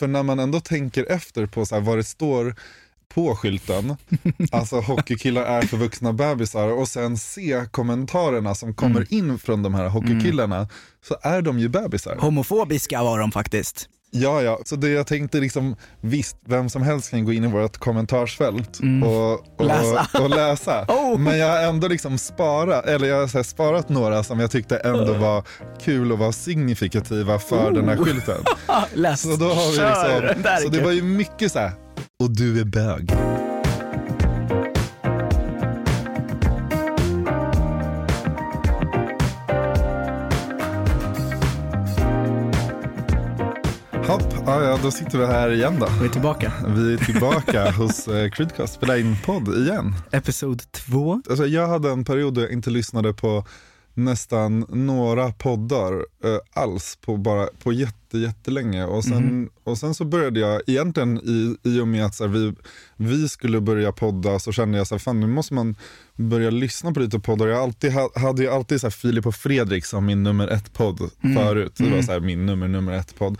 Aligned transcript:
för 0.00 0.06
när 0.06 0.22
man 0.22 0.38
ändå 0.38 0.60
tänker 0.60 1.04
efter 1.12 1.46
på 1.46 1.66
så 1.66 1.74
här, 1.74 1.82
vad 1.82 1.98
det 1.98 2.04
står 2.04 2.54
på 3.08 3.36
skylten, 3.36 3.96
alltså 4.52 4.80
hockeykillar 4.80 5.42
är 5.42 5.62
för 5.62 5.76
vuxna 5.76 6.12
bebisar 6.12 6.68
och 6.68 6.88
sen 6.88 7.16
se 7.18 7.64
kommentarerna 7.70 8.54
som 8.54 8.74
kommer 8.74 8.96
Mm. 9.00 9.06
in 9.10 9.38
från 9.38 9.62
de 9.62 9.74
här 9.74 9.88
hockeykillarna, 9.88 10.68
så 11.08 11.16
är 11.22 11.42
de 11.42 11.58
ju 11.58 11.68
bebisar. 11.68 12.16
Homofobiska 12.16 13.02
var 13.02 13.18
de 13.18 13.32
faktiskt. 13.32 13.88
Ja, 14.12 14.42
ja, 14.42 14.60
så 14.64 14.76
det 14.76 14.88
jag 14.88 15.06
tänkte 15.06 15.40
liksom, 15.40 15.76
visst, 16.00 16.36
vem 16.46 16.68
som 16.68 16.82
helst 16.82 17.10
kan 17.10 17.24
gå 17.24 17.32
in 17.32 17.44
i 17.44 17.46
vårt 17.46 17.76
kommentarsfält 17.76 18.80
och, 19.04 19.32
och 19.32 19.66
Läsa. 19.66 20.06
Och, 20.22 20.30
läsa. 20.30 20.84
Oh. 20.88 21.18
Men 21.18 21.38
jag 21.38 21.48
har 21.48 21.62
ändå 21.62 21.88
liksom 21.88 22.18
sparat, 22.18 22.86
eller 22.86 23.08
jag 23.08 23.26
har 23.26 23.42
sparat 23.42 23.88
några 23.88 24.22
som 24.22 24.40
jag 24.40 24.50
tyckte 24.50 24.76
ändå 24.76 25.14
var 25.18 25.44
kul 25.80 26.12
och 26.12 26.18
var 26.18 26.32
signifikativa 26.32 27.38
för 27.38 27.70
den 27.70 27.88
här 27.88 27.96
skylten. 27.96 28.44
Läs. 28.94 29.20
Så 29.22 29.36
då 29.36 29.48
har 29.48 29.72
vi 29.72 30.34
liksom, 30.34 30.62
så 30.62 30.68
det 30.68 30.84
var 30.84 30.92
ju 30.92 31.02
mycket 31.02 31.52
så 31.52 31.58
här, 31.58 31.72
och 32.22 32.30
du 32.30 32.60
är 32.60 32.64
bög. 32.64 33.10
Hopp, 44.10 44.34
ja, 44.46 44.62
ja, 44.64 44.78
då 44.82 44.90
sitter 44.90 45.18
vi 45.18 45.26
här 45.26 45.50
igen 45.50 45.76
då. 45.80 45.88
Vi 46.00 46.06
är 46.06 46.10
tillbaka. 46.10 46.52
Vi 46.76 46.92
är 46.94 46.96
tillbaka 46.96 47.70
hos 47.76 48.08
eh, 48.08 48.30
Creedcast, 48.30 48.74
spelar 48.74 48.96
in 48.96 49.16
podd 49.24 49.48
igen. 49.48 49.94
Episod 50.10 50.72
två. 50.72 51.22
Alltså, 51.30 51.46
jag 51.46 51.68
hade 51.68 51.90
en 51.90 52.04
period 52.04 52.34
då 52.34 52.40
jag 52.40 52.52
inte 52.52 52.70
lyssnade 52.70 53.14
på 53.14 53.44
nästan 53.94 54.66
några 54.68 55.32
poddar 55.32 55.92
eh, 55.94 56.62
alls 56.62 56.98
på, 57.04 57.16
bara, 57.16 57.48
på 57.62 57.72
jätte, 57.72 58.18
jättelänge. 58.18 58.84
Och 58.84 59.04
sen, 59.04 59.48
och 59.64 59.78
sen 59.78 59.94
så 59.94 60.04
började 60.04 60.40
jag 60.40 60.62
egentligen 60.66 61.18
i, 61.18 61.56
i 61.62 61.80
och 61.80 61.88
med 61.88 62.04
att 62.06 62.20
här, 62.20 62.28
vi, 62.28 62.54
vi 62.96 63.28
skulle 63.28 63.60
börja 63.60 63.92
podda 63.92 64.38
så 64.38 64.52
kände 64.52 64.78
jag 64.78 64.86
så 64.86 64.94
här, 64.94 64.98
fan 65.00 65.20
nu 65.20 65.26
måste 65.26 65.54
man 65.54 65.76
börja 66.16 66.50
lyssna 66.50 66.92
på 66.92 67.00
lite 67.00 67.18
poddar. 67.18 67.46
Jag 67.46 67.58
alltid, 67.62 67.92
ha- 67.92 68.10
hade 68.20 68.42
ju 68.42 68.48
alltid 68.48 68.80
så 68.80 68.86
här 68.86 68.92
Filip 68.92 69.26
och 69.26 69.34
Fredrik 69.34 69.84
som 69.84 70.06
min 70.06 70.22
nummer 70.22 70.48
ett 70.48 70.72
podd 70.72 71.10
förut. 71.36 71.72
Det 71.76 71.90
var 71.90 72.02
så 72.02 72.12
här, 72.12 72.20
min 72.20 72.46
nummer, 72.46 72.68
nummer 72.68 72.92
ett 72.92 73.18
podd. 73.18 73.38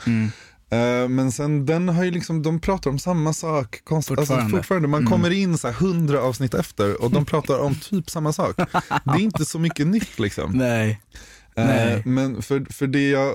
Eh, 0.70 1.08
men 1.08 1.32
sen 1.32 1.66
den 1.66 1.88
har 1.88 2.04
ju 2.04 2.10
liksom, 2.10 2.42
de 2.42 2.60
pratar 2.60 2.90
om 2.90 2.98
samma 2.98 3.32
sak 3.32 3.80
konst- 3.84 4.08
Fortfarande. 4.08 4.42
Alltså, 4.44 4.56
fortfarande. 4.56 4.88
Man 4.88 5.06
kommer 5.06 5.30
in 5.30 5.58
så 5.58 5.68
här 5.68 5.74
hundra 5.74 6.22
avsnitt 6.22 6.54
efter 6.54 7.02
och 7.02 7.10
de 7.10 7.24
pratar 7.24 7.58
om 7.58 7.74
typ 7.90 8.10
samma 8.10 8.32
sak. 8.32 8.56
Det 8.56 9.10
är 9.10 9.20
inte 9.20 9.44
så 9.44 9.58
mycket 9.58 9.86
nytt 9.86 10.18
liksom. 10.18 10.50
Nej. 10.58 11.00
Nej. 11.56 12.02
men 12.04 12.42
för, 12.42 12.72
för 12.72 12.86
det 12.86 13.08
jag, 13.10 13.34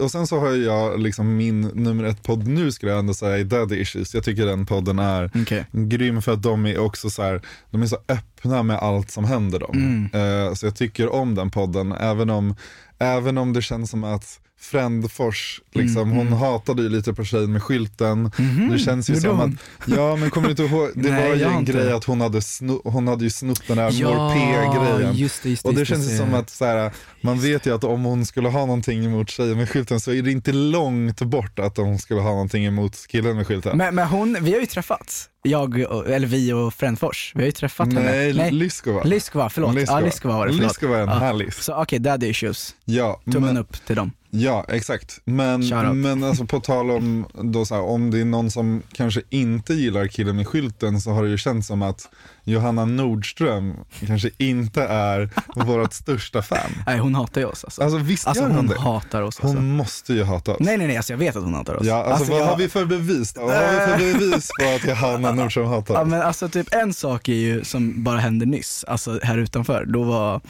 och 0.00 0.10
sen 0.10 0.26
så 0.26 0.40
har 0.40 0.50
jag 0.52 1.00
liksom 1.00 1.36
min 1.36 1.60
nummer 1.60 2.04
ett 2.04 2.22
podd 2.22 2.46
nu 2.46 2.72
skulle 2.72 2.92
jag 2.92 2.98
ändå 2.98 3.14
säga 3.14 3.38
är 3.38 3.44
Daddy 3.44 3.76
Issues. 3.76 4.14
Jag 4.14 4.24
tycker 4.24 4.46
den 4.46 4.66
podden 4.66 4.98
är 4.98 5.30
Okej. 5.42 5.66
grym 5.72 6.22
för 6.22 6.32
att 6.32 6.42
de 6.42 6.66
är 6.66 6.78
också 6.78 7.10
så 7.10 7.22
här, 7.22 7.42
de 7.70 7.82
är 7.82 7.86
så 7.86 7.98
öppna 8.08 8.62
med 8.62 8.76
allt 8.78 9.10
som 9.10 9.24
händer 9.24 9.58
dem. 9.58 10.08
Eh, 10.12 10.54
så 10.54 10.66
jag 10.66 10.76
tycker 10.76 11.08
om 11.12 11.34
den 11.34 11.50
podden, 11.50 11.92
även 11.92 12.30
om, 12.30 12.54
även 12.98 13.38
om 13.38 13.52
det 13.52 13.62
känns 13.62 13.90
som 13.90 14.04
att 14.04 14.40
Frändfors, 14.70 15.60
liksom, 15.72 16.10
hon 16.10 16.32
hatade 16.32 16.82
ju 16.82 16.88
lite 16.88 17.14
på 17.14 17.24
tjejen 17.24 17.52
med 17.52 17.62
skylten. 17.62 18.30
Det 18.70 18.78
känns 18.78 19.10
ju 19.10 19.16
som 19.16 19.38
hon? 19.38 19.58
att, 19.78 19.88
ja 19.96 20.16
men 20.16 20.30
kommer 20.30 20.46
du 20.46 20.50
inte 20.50 20.62
ihåg, 20.62 20.90
det 20.94 21.10
Nej, 21.10 21.28
var 21.28 21.36
ju 21.36 21.42
en 21.42 21.58
inte. 21.58 21.72
grej 21.72 21.92
att 21.92 22.04
hon 22.04 22.20
hade, 22.20 22.42
sno, 22.42 22.80
hon 22.84 23.08
hade 23.08 23.24
ju 23.24 23.30
snott 23.30 23.62
den 23.66 23.76
där 23.76 23.90
Ja, 23.92 24.08
Mor 24.14 24.32
P-grejen. 24.34 25.14
just 25.16 25.42
det, 25.42 25.50
just 25.50 25.62
det, 25.62 25.68
Och 25.68 25.74
det 25.74 25.84
känns 25.84 26.12
ju 26.12 26.16
som 26.16 26.34
att 26.34 26.50
så 26.50 26.64
här, 26.64 26.92
man 27.20 27.40
vet 27.40 27.66
ju 27.66 27.74
att 27.74 27.84
om 27.84 28.04
hon 28.04 28.26
skulle 28.26 28.48
ha 28.48 28.60
någonting 28.60 29.04
emot 29.04 29.30
tjejen 29.30 29.58
med 29.58 29.70
skylten 29.70 30.00
så 30.00 30.12
är 30.12 30.22
det 30.22 30.30
inte 30.30 30.52
långt 30.52 31.20
bort 31.20 31.58
att 31.58 31.76
hon 31.76 31.98
skulle 31.98 32.20
ha 32.20 32.30
någonting 32.30 32.64
emot 32.64 33.06
killen 33.08 33.36
med 33.36 33.46
skylten. 33.46 33.78
Men, 33.78 33.94
men 33.94 34.06
hon, 34.06 34.36
vi 34.40 34.52
har 34.52 34.60
ju 34.60 34.66
träffats. 34.66 35.28
Jag, 35.42 35.80
eller 36.10 36.26
vi 36.26 36.52
och 36.52 36.74
Frändfors. 36.74 37.32
Vi 37.34 37.40
har 37.40 37.46
ju 37.46 37.52
träffat 37.52 37.88
Nej, 37.88 38.32
henne. 38.32 38.50
Lyskova. 38.50 39.02
Lyskova, 39.02 39.50
förlåt. 39.50 39.74
Lyskova. 39.74 40.00
Ja, 40.00 40.06
Lyskova 40.06 40.36
var 40.38 40.46
det, 40.46 40.52
förlåt. 40.52 40.70
Lyskova 40.70 40.98
är 40.98 41.02
en 41.02 41.08
ja. 41.08 41.14
härlig. 41.14 41.54
Så 41.54 41.74
okej, 41.82 41.98
daddy 41.98 42.26
issues. 42.28 42.74
Ja, 42.84 43.20
Tummen 43.24 43.42
men, 43.42 43.56
upp 43.56 43.86
till 43.86 43.96
dem. 43.96 44.12
Ja, 44.34 44.64
exakt. 44.68 45.20
Men, 45.24 45.68
men 46.00 46.24
alltså 46.24 46.44
på 46.44 46.60
tal 46.60 46.90
om, 46.90 47.26
då 47.42 47.64
så 47.64 47.74
här, 47.74 47.82
om 47.82 48.10
det 48.10 48.20
är 48.20 48.24
någon 48.24 48.50
som 48.50 48.82
kanske 48.92 49.22
inte 49.30 49.74
gillar 49.74 50.06
killen 50.06 50.36
med 50.36 50.48
skylten 50.48 51.00
så 51.00 51.10
har 51.10 51.22
det 51.24 51.28
ju 51.30 51.38
känts 51.38 51.66
som 51.68 51.82
att 51.82 52.08
Johanna 52.44 52.84
Nordström 52.84 53.74
kanske 54.06 54.30
inte 54.38 54.82
är 54.82 55.30
vårt 55.56 55.92
största 55.92 56.42
fan. 56.42 56.70
Nej, 56.86 56.98
hon 56.98 57.14
hatar 57.14 57.40
ju 57.40 57.46
oss 57.46 57.64
alltså. 57.64 57.82
Alltså 57.82 57.98
visst 57.98 58.26
Alltså 58.26 58.42
gör 58.42 58.48
hon 58.50 58.56
hon 58.58 58.66
det? 58.66 58.80
hatar 58.80 59.22
oss 59.22 59.40
alltså. 59.40 59.56
Hon 59.58 59.70
måste 59.76 60.12
ju 60.14 60.24
hata 60.24 60.52
oss. 60.52 60.58
Nej 60.60 60.76
nej 60.78 60.86
nej, 60.86 60.96
alltså 60.96 61.12
jag 61.12 61.18
vet 61.18 61.36
att 61.36 61.42
hon 61.42 61.54
hatar 61.54 61.74
oss. 61.74 61.86
Ja, 61.86 62.04
alltså, 62.04 62.30
vad 62.32 62.40
jag- 62.40 62.46
har 62.46 62.56
vi 62.56 62.68
för 62.68 62.84
bevis 62.84 63.32
då? 63.32 63.40
Vad 63.40 63.54
har 63.56 63.72
vi 63.72 63.78
för 64.12 64.18
bevis 64.18 64.48
på 64.60 64.68
att 64.76 64.88
Johanna 64.88 65.32
Nordström 65.32 65.66
hatar 65.66 65.94
Ja 65.94 66.00
oss? 66.02 66.08
men 66.08 66.22
alltså 66.22 66.48
typ 66.48 66.74
en 66.74 66.94
sak 66.94 67.28
är 67.28 67.32
ju 67.34 67.64
som 67.64 68.04
bara 68.04 68.18
hände 68.18 68.46
nyss, 68.46 68.84
alltså 68.88 69.18
här 69.22 69.38
utanför. 69.38 69.84
Då 69.84 70.02
var, 70.02 70.40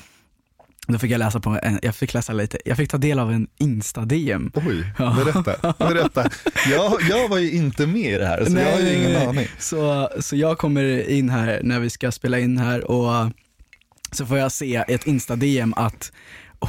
då 0.86 0.98
fick 0.98 1.10
jag 1.10 1.18
läsa 1.18 1.40
på 1.40 1.58
en, 1.62 1.78
jag 1.82 1.94
fick 1.94 2.14
läsa 2.14 2.32
lite, 2.32 2.58
jag 2.64 2.76
fick 2.76 2.90
ta 2.90 2.98
del 2.98 3.18
av 3.18 3.32
en 3.32 3.46
Insta-DM. 3.58 4.52
Oj, 4.54 4.92
berätta. 4.98 5.74
berätta. 5.78 6.30
Jag, 6.70 7.02
jag 7.10 7.28
var 7.28 7.38
ju 7.38 7.50
inte 7.50 7.86
med 7.86 8.14
i 8.14 8.18
det 8.18 8.26
här 8.26 8.44
så 8.44 8.58
jag 8.58 8.72
har 8.72 8.80
ju 8.80 8.94
ingen 8.94 9.28
aning. 9.28 9.48
Så, 9.58 10.10
så 10.20 10.36
jag 10.36 10.58
kommer 10.58 11.08
in 11.08 11.30
här 11.30 11.60
när 11.62 11.80
vi 11.80 11.90
ska 11.90 12.12
spela 12.12 12.38
in 12.38 12.58
här 12.58 12.90
och 12.90 13.30
så 14.12 14.26
får 14.26 14.38
jag 14.38 14.52
se 14.52 14.84
ett 14.88 15.06
Insta-DM 15.06 15.74
att 15.76 16.12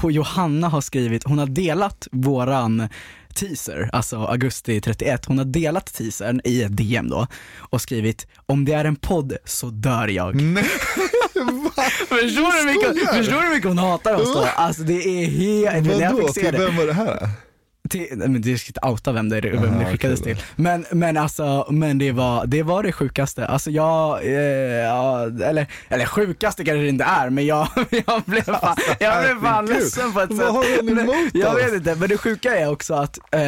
Johanna 0.10 0.68
har 0.70 0.82
skrivit, 0.82 1.24
hon 1.24 1.40
har 1.40 1.46
delat 1.48 2.08
våran 2.12 2.88
teaser, 3.36 3.90
alltså 3.94 4.18
augusti 4.18 4.82
31, 4.82 5.26
hon 5.26 5.38
har 5.38 5.46
delat 5.46 5.94
teasern 5.94 6.42
i 6.44 6.64
ett 6.64 6.78
DM 6.78 7.10
då 7.10 7.28
och 7.58 7.82
skrivit 7.82 8.28
om 8.46 8.66
det 8.66 8.74
är 8.74 8.86
en 8.86 8.96
podd 8.96 9.38
så 9.46 9.70
dör 9.70 10.08
jag. 10.08 10.42
Nej? 10.42 10.64
Förstår 12.10 12.58
du, 12.58 12.74
mycket, 12.74 13.16
förstår 13.16 13.42
du 13.42 13.48
hur 13.48 13.56
mycket 13.56 13.68
hon 13.68 13.78
hatar 13.78 14.16
oss 14.16 14.34
då? 14.34 14.48
Alltså 14.56 14.84
det 14.84 14.94
är 14.94 15.26
helt, 15.26 15.88
Vadå, 15.88 16.28
till 16.28 16.52
vem 16.52 16.78
var 16.78 16.88
det 16.88 16.94
här? 16.94 17.30
Till, 17.90 18.08
men 18.16 18.42
det 18.42 18.58
ska 18.58 18.68
inte 18.70 18.88
outa 18.88 19.12
vem 19.12 19.30
det, 19.30 19.42
vem 19.42 19.64
Aha, 19.64 19.80
det 19.80 19.86
skickades 19.92 20.20
då. 20.20 20.26
till. 20.26 20.38
Men, 20.56 20.86
men 20.92 21.18
alltså, 21.18 21.68
men 21.72 21.98
det 21.98 22.12
var, 22.12 22.46
det 22.46 22.64
var 22.64 22.84
det 22.84 22.92
sjukaste. 22.92 23.46
Alltså 23.46 23.72
jag, 23.72 24.14
eh, 24.26 25.48
eller, 25.50 25.68
eller 25.90 26.06
sjukaste 26.06 26.64
kanske 26.64 26.82
det 26.82 26.90
inte 26.90 27.04
är, 27.04 27.30
men 27.30 27.46
jag, 27.46 27.68
jag 28.08 28.22
blev 28.26 28.42
fan, 28.44 28.76
jag 29.00 29.24
blev 29.24 29.42
fan 29.42 29.66
ledsen 29.66 30.14
på 30.14 30.22
ett 30.22 30.30
Vad 30.30 30.38
sätt. 30.40 30.48
har 30.48 30.82
hon 30.82 31.00
emot 31.00 31.16
Jag 31.34 31.56
oss? 31.56 31.62
vet 31.64 31.74
inte, 31.74 31.96
men 31.96 32.10
det 32.10 32.18
sjuka 32.18 32.56
är 32.58 32.72
också 32.72 32.94
att, 32.94 33.18
eh, 33.32 33.42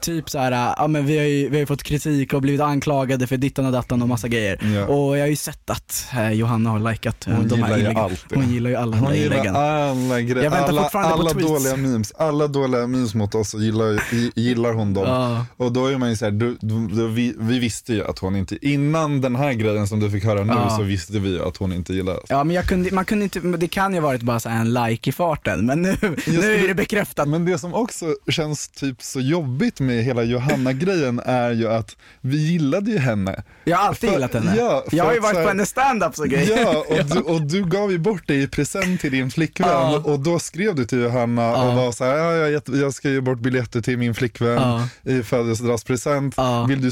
typ 0.00 0.30
så 0.30 0.38
här, 0.38 0.74
ja 0.76 0.86
men 0.86 1.06
vi 1.06 1.18
har 1.18 1.24
ju, 1.24 1.48
vi 1.48 1.58
har 1.58 1.66
fått 1.66 1.82
kritik 1.82 2.32
och 2.32 2.42
blivit 2.42 2.60
anklagade 2.60 3.26
för 3.26 3.36
dittan 3.36 3.66
och 3.66 3.72
dattan 3.72 4.02
och 4.02 4.08
massa 4.08 4.28
grejer. 4.28 4.58
Ja. 4.74 4.86
Och 4.86 5.16
jag 5.16 5.22
har 5.22 5.28
ju 5.28 5.36
sett 5.36 5.70
att 5.70 6.06
eh, 6.12 6.30
Johanna 6.32 6.70
har 6.70 6.90
likat 6.92 7.26
eh, 7.26 7.34
Hon 7.34 7.48
de 7.48 7.62
här 7.62 7.76
gillar 7.76 7.90
inläggen. 7.90 8.16
Hon 8.34 8.52
gillar 8.52 8.70
ju 8.70 8.76
alla 8.76 8.90
de 8.96 8.98
Hon 8.98 9.08
där 9.12 9.16
gillar 9.18 9.36
inläggen. 9.36 9.56
alla 9.56 10.20
grejer, 10.20 10.44
Jag 10.44 10.50
väntar 10.50 10.68
alla, 10.68 10.82
fortfarande 10.82 11.14
på 11.14 11.20
alla 11.20 11.30
tweets. 11.30 11.48
dåliga 11.48 11.76
memes, 11.76 12.12
alla 12.18 12.46
dåliga 12.46 12.86
memes 12.86 13.14
mot 13.14 13.34
oss 13.34 13.54
gillar, 13.68 14.02
gillar 14.38 14.72
hon 14.72 14.94
dem. 14.94 15.04
Ja. 15.08 15.46
Och 15.56 15.72
då 15.72 15.86
är 15.86 15.98
man 15.98 16.10
ju 16.10 16.16
såhär, 16.16 16.32
du, 16.32 16.56
du, 16.60 16.86
du, 16.86 17.08
vi, 17.08 17.34
vi 17.38 17.58
visste 17.58 17.94
ju 17.94 18.04
att 18.04 18.18
hon 18.18 18.36
inte, 18.36 18.66
innan 18.68 19.20
den 19.20 19.36
här 19.36 19.52
grejen 19.52 19.86
som 19.88 20.00
du 20.00 20.10
fick 20.10 20.24
höra 20.24 20.44
nu 20.44 20.52
Ja. 20.52 20.76
så 20.76 20.82
visste 20.82 21.18
vi 21.18 21.40
att 21.40 21.56
hon 21.56 21.72
inte 21.72 21.92
gillar 21.94 22.14
oss. 22.16 22.24
Ja 22.28 22.44
men 22.44 22.56
jag 22.56 22.64
kunde, 22.64 22.90
man 22.94 23.04
kunde 23.04 23.24
inte, 23.24 23.40
det 23.40 23.68
kan 23.68 23.94
ju 23.94 24.00
varit 24.00 24.22
bara 24.22 24.40
så 24.40 24.48
här 24.48 24.60
en 24.60 24.74
like 24.74 25.10
i 25.10 25.12
farten, 25.12 25.66
men 25.66 25.82
nu, 25.82 25.96
nu 26.02 26.16
det. 26.40 26.58
är 26.58 26.68
det 26.68 26.74
bekräftat. 26.74 27.28
Men 27.28 27.44
det 27.44 27.58
som 27.58 27.74
också 27.74 28.06
känns 28.28 28.68
typ 28.68 29.02
så 29.02 29.20
jobbigt 29.20 29.80
med 29.80 30.04
hela 30.04 30.22
Johanna-grejen 30.22 31.20
är 31.24 31.50
ju 31.50 31.68
att 31.68 31.96
vi 32.20 32.36
gillade 32.52 32.90
ju 32.90 32.98
henne. 32.98 33.42
Jag 33.64 33.76
har 33.76 33.88
alltid 33.88 34.08
För- 34.10 34.16
gillat 34.16 34.34
henne. 34.34 34.54
ja, 34.58 34.84
jag 34.90 35.04
har 35.04 35.14
ju 35.14 35.20
varit 35.20 35.36
här- 35.36 35.42
på 35.42 35.48
hennes 35.48 35.68
standups 35.68 36.18
och 36.18 36.28
grejer. 36.28 36.58
Ja, 36.62 36.84
och 36.88 37.04
du, 37.06 37.18
och 37.34 37.42
du 37.42 37.64
gav 37.64 37.90
ju 37.92 37.98
bort 37.98 38.22
det 38.26 38.34
i 38.34 38.46
present 38.48 39.00
till 39.00 39.12
din 39.12 39.30
flickvän 39.30 39.68
Ja. 39.68 40.02
och 40.04 40.20
då 40.20 40.38
skrev 40.38 40.74
du 40.74 40.84
till 40.84 40.98
Johanna 40.98 41.42
Ja. 41.42 41.68
och 41.68 41.74
var 41.76 41.92
så 41.92 42.04
här, 42.04 42.16
ja, 42.16 42.32
jag, 42.48 42.62
jag 42.74 42.94
ska 42.94 43.10
ge 43.10 43.20
bort 43.20 43.38
biljetter 43.38 43.57
till 43.66 43.98
min 43.98 44.14
flickvän 44.14 44.52
Ja. 44.62 44.88
i 45.12 45.22
födelsedagspresent. 45.22 46.34
Ja. 46.36 46.64
Vill 46.64 46.80
du 46.80 46.90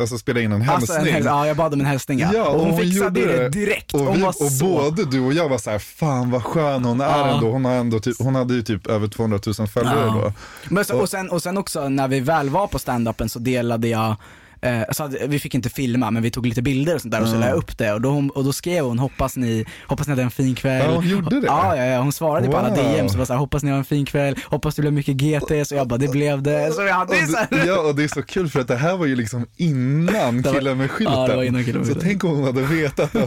alltså, 0.00 0.18
spela 0.18 0.40
in 0.40 0.52
en 0.52 0.68
Alltså, 0.70 0.92
en 0.92 0.98
hälsning? 0.98 1.14
häl- 1.14 1.24
ja, 1.26 1.46
jag 1.46 1.56
bad 1.56 1.74
om 1.74 1.80
en 1.80 1.86
hälsning 1.86 2.18
ja. 2.18 2.30
Ja, 2.34 2.48
och 2.48 2.60
hon, 2.60 2.70
hon 2.70 2.80
fixade 2.80 3.26
det 3.26 3.48
direkt. 3.48 3.94
Och, 3.94 4.16
vi, 4.16 4.22
och 4.24 4.34
så... 4.34 4.64
både 4.64 5.04
du 5.04 5.20
och 5.20 5.32
jag 5.32 5.48
var 5.48 5.58
så 5.58 5.70
här, 5.70 5.78
fan 5.78 6.30
vad 6.30 6.44
skön 6.44 6.84
hon 6.84 7.00
är 7.00 7.04
Ja. 7.04 7.34
ändå. 7.34 7.50
Hon, 7.50 7.64
har 7.64 7.72
ändå 7.72 8.00
typ, 8.00 8.16
hon 8.18 8.34
hade 8.34 8.54
ju 8.54 8.62
typ 8.62 8.86
över 8.86 9.08
200 9.08 9.38
000 9.58 9.68
följare 9.68 10.06
Ja. 10.06 10.12
då. 10.24 10.32
Men 10.74 10.84
så, 10.84 10.96
och, 11.00 11.08
sen, 11.08 11.30
och 11.30 11.42
sen 11.42 11.58
också 11.58 11.88
när 11.88 12.08
vi 12.08 12.20
väl 12.20 12.50
var 12.50 12.66
på 12.66 12.78
standupen 12.78 13.28
så 13.28 13.38
delade 13.38 13.88
jag 13.88 14.16
Eh, 14.62 14.82
så 14.92 15.02
hade, 15.02 15.26
vi 15.26 15.38
fick 15.38 15.54
inte 15.54 15.70
filma 15.70 16.10
men 16.10 16.22
vi 16.22 16.30
tog 16.30 16.46
lite 16.46 16.62
bilder 16.62 16.94
och 16.94 17.00
sånt 17.00 17.12
där 17.12 17.22
och 17.22 17.28
så 17.28 17.34
Ja. 17.34 17.40
la 17.40 17.48
jag 17.48 17.56
upp 17.56 17.78
det 17.78 17.92
och 17.92 18.00
då, 18.00 18.08
hon- 18.10 18.30
och 18.30 18.44
då 18.44 18.52
skrev 18.52 18.84
hon 18.84 18.98
hoppas 18.98 19.36
ni, 19.36 19.64
hoppas 19.86 20.06
ni 20.06 20.10
hade 20.12 20.22
en 20.22 20.30
fin 20.30 20.54
kväll. 20.54 20.84
Ja, 20.90 20.94
hon 20.94 21.08
gjorde 21.08 21.40
det? 21.40 21.46
Ja, 21.46 21.76
ja, 21.76 21.84
ja 21.84 22.00
hon 22.00 22.12
svarade 22.12 22.48
på 22.48 22.56
alla 22.56 22.68
Wow. 22.68 22.76
DM 22.94 23.08
så 23.08 23.18
var 23.18 23.24
så 23.24 23.32
här, 23.32 23.40
hoppas 23.40 23.62
ni 23.62 23.70
har 23.70 23.78
en 23.78 23.84
fin 23.84 24.06
kväll, 24.06 24.36
hoppas 24.46 24.74
det 24.74 24.82
blev 24.82 24.92
mycket 24.92 25.14
GT, 25.16 25.64
så 25.68 25.74
jag 25.74 25.88
bara 25.88 25.98
det 25.98 26.08
blev 26.08 26.42
det. 26.42 26.72
Så 26.72 26.82
jag 26.82 26.94
hade 26.94 27.12
Och 27.12 27.28
så 27.28 27.36
här, 27.36 27.46
det, 27.50 27.64
ja, 27.66 27.80
och 27.80 27.94
det 27.94 28.04
är 28.04 28.08
så 28.08 28.22
kul 28.22 28.48
för 28.48 28.60
att 28.60 28.68
det 28.68 28.76
här 28.76 28.96
var 28.96 29.06
ju 29.06 29.16
liksom 29.16 29.46
innan 29.56 30.42
Det 30.42 30.52
killen 30.52 30.78
med 30.78 30.90
skylten. 30.90 31.14
Ja, 31.14 31.26
det 31.28 31.36
var 31.36 31.42
innan 31.42 31.64
killen 31.64 31.78
med 31.80 31.86
så 31.88 31.92
skylten. 31.94 32.08
tänk 32.10 32.24
om 32.24 32.30
hon 32.30 32.44
hade 32.44 32.62
vetat 32.62 33.14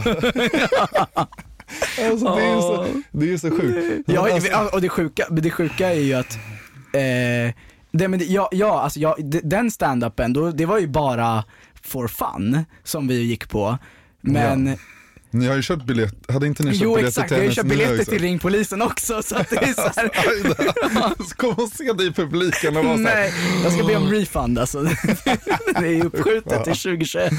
alltså, 2.10 2.34
det, 2.36 2.42
är 2.42 2.54
ju 2.54 2.60
så, 2.60 2.86
det 3.12 3.32
är 3.32 3.36
så 3.36 3.50
sjukt. 3.50 4.04
Ja, 4.06 4.32
alltså, 4.34 4.52
och 4.72 4.80
det 4.80 4.88
sjuka, 4.88 5.26
det 5.30 5.50
sjuka 5.50 5.88
är 5.90 6.00
ju 6.00 6.14
att 6.14 6.38
eh, 6.92 7.54
Det, 7.98 8.08
men 8.08 8.18
det, 8.18 8.24
ja, 8.24 8.48
ja, 8.52 8.80
alltså 8.80 9.00
jag, 9.00 9.14
den 9.44 9.70
stand-upen, 9.70 10.32
då, 10.32 10.50
det 10.50 10.66
var 10.66 10.78
ju 10.78 10.88
bara 10.88 11.44
for 11.82 12.08
fun 12.08 12.64
som 12.84 13.08
vi 13.08 13.22
gick 13.22 13.48
på. 13.48 13.78
Men, 14.20 14.76
Ni 15.30 15.46
har 15.46 15.56
ju 15.56 15.62
köpt 15.62 15.84
biljett, 15.84 16.14
hade 16.28 16.46
inte 16.46 16.62
ni 16.62 16.70
köpt 16.70 16.82
jo 16.82 16.94
biljetter 16.94 17.08
exakt, 17.08 17.28
till 17.28 17.36
jag 17.36 17.38
har 17.38 17.42
ju 17.42 17.48
hennes 17.48 17.56
köpt 17.56 17.68
biljetter 17.68 18.04
till 18.04 18.22
Ring 18.22 18.38
Polisen 18.38 18.82
också 18.82 19.22
så 19.22 19.36
att 19.36 19.50
det 19.50 19.56
är 19.56 19.72
så 19.72 20.00
här, 20.00 21.24
Så 21.28 21.34
kom 21.36 21.50
och 21.50 21.68
se 21.68 21.92
dig 21.92 22.06
i 22.06 22.12
publiken 22.12 22.76
och 22.76 22.84
vara 22.84 22.96
Nej, 22.96 23.32
jag 23.64 23.72
ska 23.72 23.84
be 23.84 23.96
om 23.96 24.10
refund 24.10 24.58
alltså. 24.58 24.82
Det 25.80 25.86
är 25.86 25.86
ju 25.86 26.02
uppskjutet 26.02 26.64
till 26.64 26.76
2021. 26.76 27.32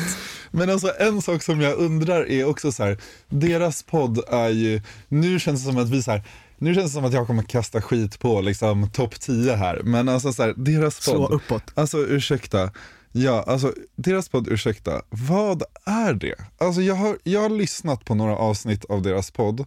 Men 0.52 0.70
alltså 0.70 0.94
en 1.00 1.22
sak 1.22 1.44
som 1.44 1.62
jag 1.62 1.78
undrar 1.78 2.30
är 2.32 2.46
också 2.46 2.72
så 2.72 2.84
här, 2.84 2.98
deras 3.30 3.84
podd 3.84 4.24
är 4.30 4.50
ju, 4.50 4.82
nu 5.08 5.40
känns 5.40 5.66
det 5.66 5.72
som 5.72 5.78
att 5.78 5.90
vi 5.90 6.04
så 6.04 6.12
här, 6.12 6.24
nu 6.66 6.74
känns 6.76 6.86
det 6.86 6.94
som 6.94 7.06
att 7.06 7.14
jag 7.14 7.28
kommer 7.28 7.44
kasta 7.44 7.82
skit 7.82 8.20
på 8.20 8.42
liksom 8.42 8.90
topp 8.90 9.20
10 9.20 9.56
här, 9.56 9.82
men 9.84 10.10
alltså 10.10 10.34
så 10.34 10.44
här, 10.44 10.54
deras 10.58 11.06
podd, 11.06 11.32
uppåt. 11.32 11.64
alltså 11.74 11.98
ursäkta, 11.98 12.72
ja 13.12 13.44
alltså 13.48 13.74
deras 13.96 14.30
podd, 14.30 14.48
ursäkta, 14.48 15.02
vad 15.10 15.64
är 15.86 16.14
det? 16.14 16.36
Alltså 16.58 16.82
jag 16.82 16.96
har, 16.96 17.18
jag 17.24 17.42
har 17.42 17.50
lyssnat 17.50 18.06
på 18.06 18.16
några 18.16 18.38
avsnitt 18.38 18.86
av 18.86 19.02
deras 19.02 19.32
podd 19.32 19.66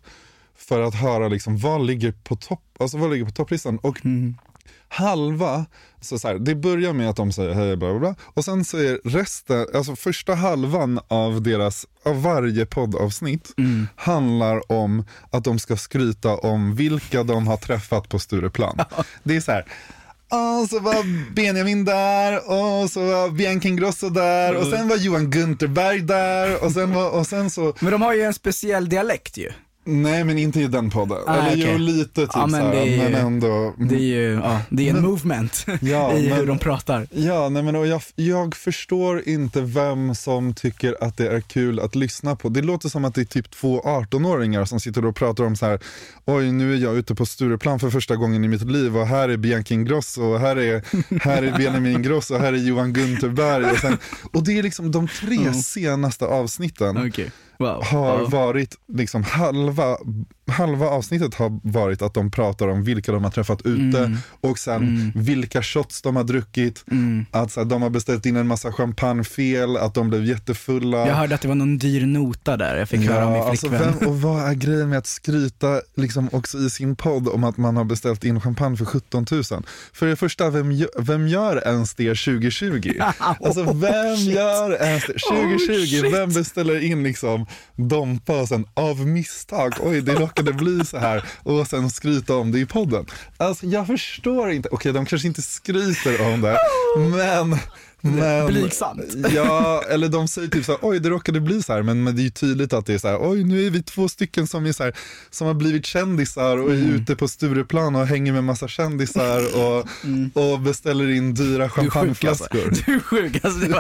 för 0.57 0.81
att 0.81 0.95
höra 0.95 1.29
liksom 1.29 1.59
vad 1.59 1.87
ligger 1.87 2.13
på 2.13 2.37
topp, 2.37 2.65
alltså 2.81 2.99
vad 2.99 3.11
ligger 3.11 3.25
på 3.25 3.31
topplistan 3.31 3.79
och 3.79 3.99
halva, 4.89 5.67
så 6.01 6.19
så 6.19 6.29
här, 6.29 6.35
det 6.35 6.55
börjar 6.55 6.93
med 6.93 7.11
att 7.11 7.17
de 7.17 7.33
säger 7.33 7.55
hej 7.55 7.77
bla 7.77 7.91
bla 7.91 7.99
bla 7.99 8.15
och 8.25 8.45
sen 8.45 8.61
är 8.61 9.09
resten, 9.09 9.67
alltså 9.75 9.97
första 9.97 10.35
halvan 10.35 11.01
av 11.09 11.43
deras, 11.43 11.87
av 12.03 12.23
varje 12.23 12.67
poddavsnitt 12.67 13.55
handlar 13.97 14.73
om 14.73 15.05
att 15.31 15.45
de 15.45 15.59
ska 15.59 15.77
skryta 15.77 16.37
om 16.37 16.75
vilka 16.75 17.23
de 17.23 17.47
har 17.47 17.57
träffat 17.57 18.09
på 18.09 18.19
Stureplan. 18.19 18.79
Det 19.23 19.37
är 19.37 19.41
så 19.41 19.53
här. 19.53 19.65
Och 20.31 20.69
så 20.69 20.81
var 20.81 21.33
Benjamin 21.35 21.85
där 21.85 22.37
och 22.37 22.91
så 22.91 23.01
var 23.01 23.31
Bianca 23.31 23.69
Ingrosso 23.69 24.09
där 24.09 24.57
och 24.57 24.67
sen 24.67 24.89
var 24.89 24.97
Johan 24.97 25.31
Gunterberg 25.31 26.01
där 26.01 26.65
och 26.65 26.73
sen, 26.73 26.95
var, 26.95 27.11
och 27.11 27.27
sen 27.27 27.51
så, 27.51 27.75
Men 27.81 27.93
de 27.93 28.03
har 28.03 28.15
ju 28.15 28.23
en 28.23 28.35
speciell 28.35 28.89
dialekt 28.89 29.37
ju. 29.37 29.53
Nej 29.89 30.25
men 30.25 30.39
inte 30.39 30.61
i 30.61 30.67
den 30.67 30.91
podden. 30.91 31.19
Ah, 31.27 31.35
Eller 31.37 31.51
okej. 31.51 31.69
jo 31.73 31.79
lite 31.79 32.21
typ 32.21 32.31
Ja, 32.35 32.47
men 32.47 32.61
så 32.61 32.67
här, 32.67 32.75
det 32.75 32.95
är- 32.95 33.11
men 33.11 33.15
ändå. 33.27 33.75
Det 33.79 33.95
är 33.95 33.99
ju, 33.99 34.33
ja, 34.45 34.61
det 34.71 34.89
är 34.89 34.95
en 34.97 35.03
movement 35.03 35.67
Ja, 35.81 36.13
i 36.15 36.29
hur 36.29 36.37
men- 36.37 36.47
de 36.47 36.59
pratar. 36.59 37.07
Ja, 37.11 37.49
nej 37.49 37.63
men 37.63 37.77
och 37.77 37.87
jag, 37.87 38.03
jag 38.15 38.55
förstår 38.55 39.29
inte 39.29 39.61
vem 39.61 40.15
som 40.15 40.55
tycker 40.55 40.97
att 41.05 41.17
det 41.17 41.29
är 41.29 41.41
kul 41.41 41.81
att 41.81 41.95
lyssna 41.95 42.37
på. 42.37 42.49
Det 42.49 42.63
låter 42.63 42.89
som 42.89 43.05
att 43.05 43.15
det 43.15 43.21
är 43.21 43.25
typ 43.25 43.51
två 43.51 43.81
18-åringar 43.81 44.65
som 44.65 44.81
sitter 44.81 45.05
och 45.05 45.17
pratar 45.17 45.45
om 45.45 45.57
så 45.57 45.67
här. 45.67 45.81
oj 46.25 46.53
nu 46.53 46.73
är 46.75 46.77
jag 46.79 46.97
ute 46.97 47.15
på 47.15 47.27
Stureplan 47.27 47.81
för 47.81 47.91
första 47.91 48.17
gången 48.17 48.45
i 48.45 48.49
mitt 48.49 48.63
liv 48.71 48.97
och 48.97 49.07
här 49.07 49.29
är 49.29 49.37
Bianca 49.37 49.75
Ingrosso 49.75 50.23
och 50.23 50.41
här 50.41 50.57
är, 50.59 50.83
här 51.21 51.43
är 51.43 51.53
Benjamin 51.59 51.93
Ingrosso 51.93 52.35
och 52.35 52.41
här 52.41 52.53
är 52.53 52.57
Johan 52.57 52.93
Gunterberg. 52.93 53.65
Och, 53.71 53.79
sen, 53.79 53.99
och 54.33 54.45
det 54.45 54.59
är 54.59 54.63
liksom 54.63 54.91
de 54.93 55.09
tre 55.09 55.53
senaste 55.55 56.25
avsnitten 56.27 57.09
Okej, 57.09 57.31
wow. 57.59 57.83
har 57.85 58.31
varit, 58.31 58.75
liksom 58.89 59.23
halva, 59.25 59.99
halva 60.49 60.87
avsnittet 60.87 61.35
har 61.35 61.61
varit 61.63 62.03
att 62.03 62.15
de 62.15 62.31
pratar 62.31 62.69
om 62.69 62.83
vilka 62.85 63.13
de 63.13 63.25
har 63.25 63.31
träffat 63.31 63.63
ute 63.65 64.17
och 64.41 64.59
sen 64.59 65.13
vilka 65.15 65.63
shots 65.63 66.03
de 66.03 66.17
har 66.17 66.25
druckit, 66.25 66.85
Mm. 66.91 67.27
att 67.31 67.53
så 67.53 67.61
här, 67.61 67.65
de 67.65 67.83
har 67.83 67.91
beställt 67.91 68.27
in 68.27 68.37
en 68.37 68.47
massa 68.47 68.73
champagne 68.73 69.25
fel, 69.25 69.77
att 69.77 69.95
de 69.95 70.09
blev 70.11 70.25
jättefulla. 70.25 71.07
Jag 71.07 71.15
hörde 71.15 71.35
att 71.35 71.41
det 71.41 71.49
var 71.49 71.55
någon 71.55 71.79
dyr 71.79 72.07
nota 72.07 72.57
där, 72.57 72.77
jag 72.77 72.89
fick 72.89 73.01
höra 73.01 73.27
av 73.27 73.33
min 73.33 73.43
alltså 73.43 73.69
flickvän. 73.69 73.95
vem, 74.01 74.09
och 74.09 74.23
vad 74.23 74.51
är 74.51 74.55
grejen 74.55 74.89
med 74.89 74.99
att 74.99 75.07
skryta 75.07 75.81
liksom 75.97 76.29
också 76.33 76.59
i 76.59 76.71
sin 76.71 76.97
podd 76.97 77.29
om 77.29 77.45
att 77.45 77.57
man 77.57 77.77
har 77.77 77.85
beställt 77.85 78.25
in 78.25 78.41
champagne 78.41 78.77
för 78.77 78.85
17 78.85 79.27
000? 79.31 79.45
För 79.93 80.07
det 80.07 80.17
första, 80.17 80.51
vem, 80.51 80.87
vem 80.99 81.29
gör 81.29 81.63
ens 81.69 81.95
det 81.95 82.09
2020? 82.15 82.93
Alltså 83.19 83.63
vem 83.73 84.15
gör 84.17 84.83
ens 84.83 85.07
det? 85.07 85.13
2020, 85.31 85.87
shit. 85.87 86.15
vem 86.15 86.33
beställer 86.33 86.85
in 86.85 87.03
liksom 87.03 87.47
Dompa 87.77 88.41
och 88.41 88.49
sen 88.49 88.67
av 88.75 89.07
misstag, 89.07 89.73
oj 89.81 90.01
det 90.03 90.15
råkade 90.39 90.53
bli 90.53 90.85
så 90.85 90.99
här 90.99 91.25
och 91.43 91.67
sen 91.67 91.91
skryta 91.91 92.37
om 92.37 92.53
det 92.53 92.59
i 92.59 92.67
podden. 92.67 93.07
Alltså 93.37 93.67
jag 93.67 93.87
förstår 93.87 94.51
inte, 94.51 94.69
okej 94.73 94.93
de 94.93 95.07
kanske 95.07 95.29
inte 95.29 95.43
skryter 95.43 96.33
om 96.35 96.41
det, 96.41 96.59
men 96.99 97.59
men, 98.01 98.47
Blygsamt. 98.47 99.15
Ja, 99.35 99.83
eller 99.91 100.09
de 100.09 100.29
säger 100.29 100.49
typ 100.49 100.65
så 100.65 100.73
här, 100.73 100.79
oj 100.83 101.01
det 101.01 101.09
råkade 101.11 101.41
bli 101.41 101.63
så 101.63 101.73
här, 101.73 101.83
men, 101.83 102.05
men 102.05 102.17
det 102.17 102.23
är 102.23 102.25
ju 102.25 102.31
tydligt 102.31 102.73
att 102.73 102.87
det 102.87 102.95
är 102.95 102.99
så 102.99 103.09
här, 103.09 103.19
oj 103.31 103.45
nu 103.45 103.67
är 103.67 103.71
vi 103.71 103.83
två 103.83 104.09
stycken 104.09 104.47
som 104.47 104.67
är 104.67 104.73
så 104.73 104.83
här, 104.85 104.97
som 105.31 105.47
har 105.47 105.55
blivit 105.55 105.87
kändisar 105.87 106.57
och 106.57 106.71
är 106.71 106.75
Mm. 106.75 106.95
ute 106.95 107.17
på 107.17 107.29
Stureplan 107.29 107.97
och 107.97 108.07
hänger 108.07 108.33
med 108.33 108.45
massa 108.45 108.69
kändisar 108.69 109.43
och, 109.57 109.87
och 110.53 110.61
beställer 110.61 111.11
in 111.11 111.35
dyra 111.35 111.65
Mm. 111.65 111.71
Du 111.77 111.83
är 111.87 111.91
sjuk 111.91 112.25
alltså. 112.25 112.45
champagneflaskor. 112.45 112.85
Du 112.87 112.95
är 112.95 112.99
sjuk 113.01 113.45
alltså. 113.45 113.61
Det 113.61 113.69
var, 113.69 113.79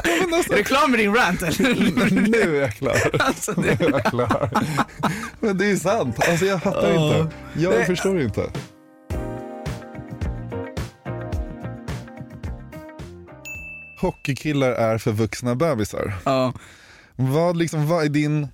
är 0.53 0.57
du 0.57 0.65
klar 0.65 0.89
med 0.89 0.99
din 0.99 1.15
rant 1.15 1.43
eller? 1.43 2.11
nu 2.29 2.57
är 2.57 2.61
jag 2.61 2.75
klar. 2.77 2.97
Alltså, 3.19 3.55
Nu 3.61 3.69
är 3.69 3.91
jag 3.91 4.05
klar. 4.05 4.51
Men 5.41 5.59
det 5.59 5.67
är 5.71 5.77
sant, 5.77 6.17
alltså 6.29 6.45
jag 6.47 6.63
fattar 6.63 6.91
Ja. 6.91 7.19
inte. 7.19 7.35
Jag 7.57 7.75
Nej. 7.75 7.87
förstår 7.87 8.21
inte. 8.21 8.43
Hockeykillar 13.99 14.71
är 14.71 14.99
för 14.99 15.13
vuxna 15.13 15.55
bebisar. 15.55 16.15
ja. 16.25 16.53
Vad, 17.17 17.57
liksom, 17.57 17.89
vad, 17.89 18.05
är 18.05 18.09
din, 18.09 18.49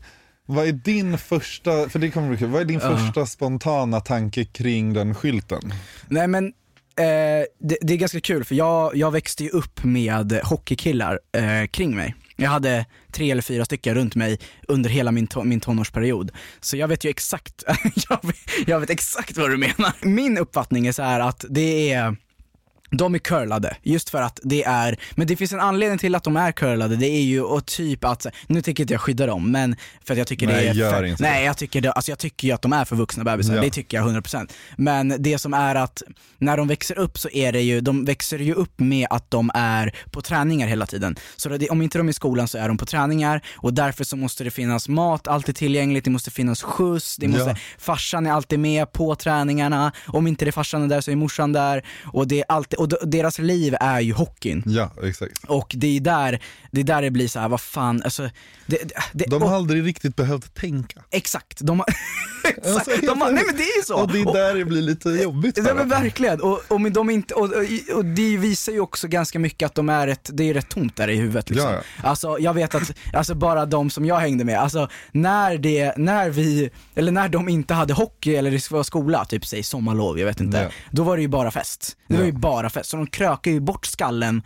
vad 0.46 0.66
är 0.68 0.72
din 0.72 1.18
första, 1.18 1.88
för 1.88 1.98
det 1.98 2.10
kommer 2.10 2.28
bli 2.28 2.36
kul, 2.38 2.48
vad 2.50 2.60
är 2.60 2.64
din 2.64 2.80
Ja. 2.82 2.96
första 2.98 3.26
spontana 3.26 4.00
tanke 4.00 4.44
kring 4.44 4.92
den 4.92 5.14
skylten? 5.14 5.74
Nej 6.08 6.26
men 6.28 6.44
eh, 6.46 7.44
det, 7.60 7.76
det 7.80 7.92
är 7.92 7.96
ganska 7.96 8.20
kul 8.20 8.44
för 8.44 8.54
jag, 8.54 8.96
jag 8.96 9.10
växte 9.10 9.44
ju 9.44 9.50
upp 9.50 9.84
med 9.84 10.40
hockeykillar 10.44 11.20
eh, 11.36 11.66
kring 11.66 11.96
mig. 11.96 12.14
Jag 12.36 12.50
hade 12.50 12.86
tre 13.12 13.30
eller 13.30 13.42
fyra 13.42 13.64
stycken 13.64 13.94
runt 13.94 14.14
mig 14.14 14.38
under 14.68 14.90
hela 14.90 15.12
min, 15.12 15.26
to- 15.28 15.44
min 15.44 15.60
tonårsperiod. 15.60 16.30
Så 16.60 16.76
jag 16.76 16.88
vet 16.88 17.04
ju 17.04 17.10
exakt, 17.10 17.64
jag, 18.08 18.18
vet, 18.22 18.36
jag 18.66 18.80
vet 18.80 18.90
exakt 18.90 19.36
vad 19.36 19.50
du 19.50 19.56
menar. 19.56 19.92
Min 20.02 20.38
uppfattning 20.38 20.86
är 20.86 20.92
så 20.92 21.02
här 21.02 21.20
att 21.20 21.44
det 21.50 21.92
är 21.92 22.16
de 22.90 23.14
är 23.14 23.18
curlade, 23.18 23.76
just 23.82 24.10
för 24.10 24.22
att 24.22 24.40
det 24.42 24.64
är, 24.64 24.96
men 25.12 25.26
det 25.26 25.36
finns 25.36 25.52
en 25.52 25.60
anledning 25.60 25.98
till 25.98 26.14
att 26.14 26.24
de 26.24 26.36
är 26.36 26.52
curlade, 26.52 26.96
det 26.96 27.06
är 27.06 27.22
ju 27.22 27.42
och 27.42 27.66
typ 27.66 28.04
att, 28.04 28.26
nu 28.46 28.62
tycker 28.62 28.82
inte 28.82 28.94
jag 28.94 29.00
skydda 29.00 29.26
dem, 29.26 29.50
men 29.52 29.76
för 30.04 30.14
att 30.14 30.18
jag 30.18 30.26
tycker 30.26 30.46
Nej, 30.46 30.56
det 30.64 30.68
är 30.70 30.74
gör 30.74 30.90
för, 30.92 31.04
inte 31.04 31.22
Nej 31.22 31.44
jag 31.44 31.56
tycker, 31.56 31.80
det, 31.80 31.92
alltså 31.92 32.10
jag 32.10 32.18
tycker 32.18 32.48
ju 32.48 32.54
att 32.54 32.62
de 32.62 32.72
är 32.72 32.84
för 32.84 32.96
vuxna 32.96 33.24
bebisar, 33.24 33.54
Ja. 33.54 33.60
det 33.62 33.70
tycker 33.70 33.96
jag 33.96 34.06
100% 34.08 34.50
Men 34.76 35.14
det 35.18 35.38
som 35.38 35.54
är 35.54 35.74
att, 35.74 36.02
när 36.38 36.56
de 36.56 36.68
växer 36.68 36.98
upp 36.98 37.18
så 37.18 37.28
är 37.30 37.52
det 37.52 37.60
ju, 37.60 37.80
de 37.80 38.04
växer 38.04 38.38
ju 38.38 38.54
upp 38.54 38.78
med 38.80 39.06
att 39.10 39.30
de 39.30 39.50
är 39.54 39.94
på 40.10 40.22
träningar 40.22 40.66
hela 40.68 40.86
tiden. 40.86 41.16
Så 41.36 41.48
det, 41.48 41.68
om 41.70 41.82
inte 41.82 41.98
de 41.98 42.06
är 42.06 42.10
i 42.10 42.14
skolan 42.14 42.48
så 42.48 42.58
är 42.58 42.68
de 42.68 42.76
på 42.76 42.86
träningar 42.86 43.40
och 43.56 43.74
därför 43.74 44.04
så 44.04 44.16
måste 44.16 44.44
det 44.44 44.50
finnas 44.50 44.88
mat 44.88 45.28
alltid 45.28 45.56
tillgängligt, 45.56 46.04
det 46.04 46.10
måste 46.10 46.30
finnas 46.30 46.62
skjuts, 46.62 47.16
det 47.16 47.28
måste, 47.28 47.44
Ja. 47.50 47.56
farsan 47.78 48.26
är 48.26 48.32
alltid 48.32 48.58
med 48.58 48.92
på 48.92 49.14
träningarna, 49.14 49.92
om 50.06 50.26
inte 50.26 50.44
det 50.44 50.48
är 50.48 50.52
farsan 50.52 50.82
är 50.82 50.88
där 50.88 51.00
så 51.00 51.10
är 51.10 51.16
morsan 51.16 51.52
där 51.52 51.82
och, 52.12 52.28
det 52.28 52.38
är 52.38 52.44
alltid, 52.48 52.73
och 52.74 53.08
deras 53.08 53.38
liv 53.38 53.76
är 53.80 54.00
ju 54.00 54.12
hockeyn. 54.12 54.62
Ja, 54.66 54.90
exakt. 55.02 55.44
Och 55.46 55.72
det 55.76 55.96
är 55.96 56.00
där 56.00 56.40
det, 56.70 56.80
är 56.80 56.84
där 56.84 57.02
det 57.02 57.10
blir 57.10 57.28
så 57.28 57.40
här, 57.40 57.48
vad 57.48 57.60
fan, 57.60 58.02
alltså, 58.04 58.30
det, 58.66 58.78
det, 59.12 59.24
De 59.28 59.42
och, 59.42 59.48
har 59.48 59.56
aldrig 59.56 59.86
riktigt 59.86 60.16
behövt 60.16 60.54
tänka. 60.54 61.02
Exakt, 61.10 61.60
de 61.60 61.78
har, 61.80 61.86
exakt, 62.44 62.66
Alltså, 62.66 63.06
de 63.06 63.20
har, 63.20 63.32
nej 63.32 63.42
men 63.46 63.56
det 63.56 63.62
är 63.62 63.76
ju 63.76 63.82
så. 63.82 63.94
Och 64.00 64.12
det 64.12 64.20
är 64.20 64.32
där 64.32 64.54
det 64.54 64.64
blir 64.64 64.82
lite 64.82 65.08
jobbigt 65.08 65.58
Ja 65.58 65.74
men 65.74 65.88
verkligen, 65.88 66.40
och, 66.40 66.60
och, 66.68 66.92
de 66.92 67.10
inte, 67.10 67.34
och, 67.34 67.44
och, 67.44 67.96
och 67.96 68.04
det 68.04 68.36
visar 68.36 68.72
ju 68.72 68.80
också 68.80 69.08
ganska 69.08 69.38
mycket 69.38 69.66
att 69.66 69.74
de 69.74 69.88
är 69.88 70.06
rätt, 70.06 70.30
det 70.32 70.50
är 70.50 70.54
rätt 70.54 70.68
tomt 70.68 70.96
där 70.96 71.08
i 71.10 71.16
huvudet 71.16 71.50
liksom. 71.50 71.70
Ja, 71.72 71.80
Alltså 72.02 72.38
jag 72.38 72.54
vet 72.54 72.74
att, 72.74 72.92
alltså 73.12 73.34
bara 73.34 73.66
de 73.66 73.90
som 73.90 74.04
jag 74.04 74.16
hängde 74.16 74.44
med, 74.44 74.58
alltså 74.60 74.88
när 75.12 75.58
det, 75.58 75.96
när 75.96 76.30
vi, 76.30 76.70
eller 76.94 77.12
när 77.12 77.28
de 77.28 77.48
inte 77.48 77.74
hade 77.74 77.94
hockey 77.94 78.34
eller 78.36 78.50
det 78.50 78.70
var 78.70 78.82
skola, 78.82 79.24
typ 79.24 79.46
säg 79.46 79.62
sommarlov, 79.62 80.18
jag 80.18 80.26
vet 80.26 80.40
inte, 80.40 80.58
Ja. 80.58 80.68
då 80.90 81.02
var 81.02 81.16
det 81.16 81.22
ju 81.22 81.28
bara 81.28 81.50
fest. 81.50 81.96
Det 82.08 82.14
var 82.14 82.20
Ja. 82.20 82.26
ju 82.26 82.32
bara 82.32 82.63
fest, 82.70 82.90
så 82.90 82.96
de 82.96 83.06
krökade 83.06 83.54
ju 83.54 83.60
bort 83.60 83.86
skallen 83.86 84.42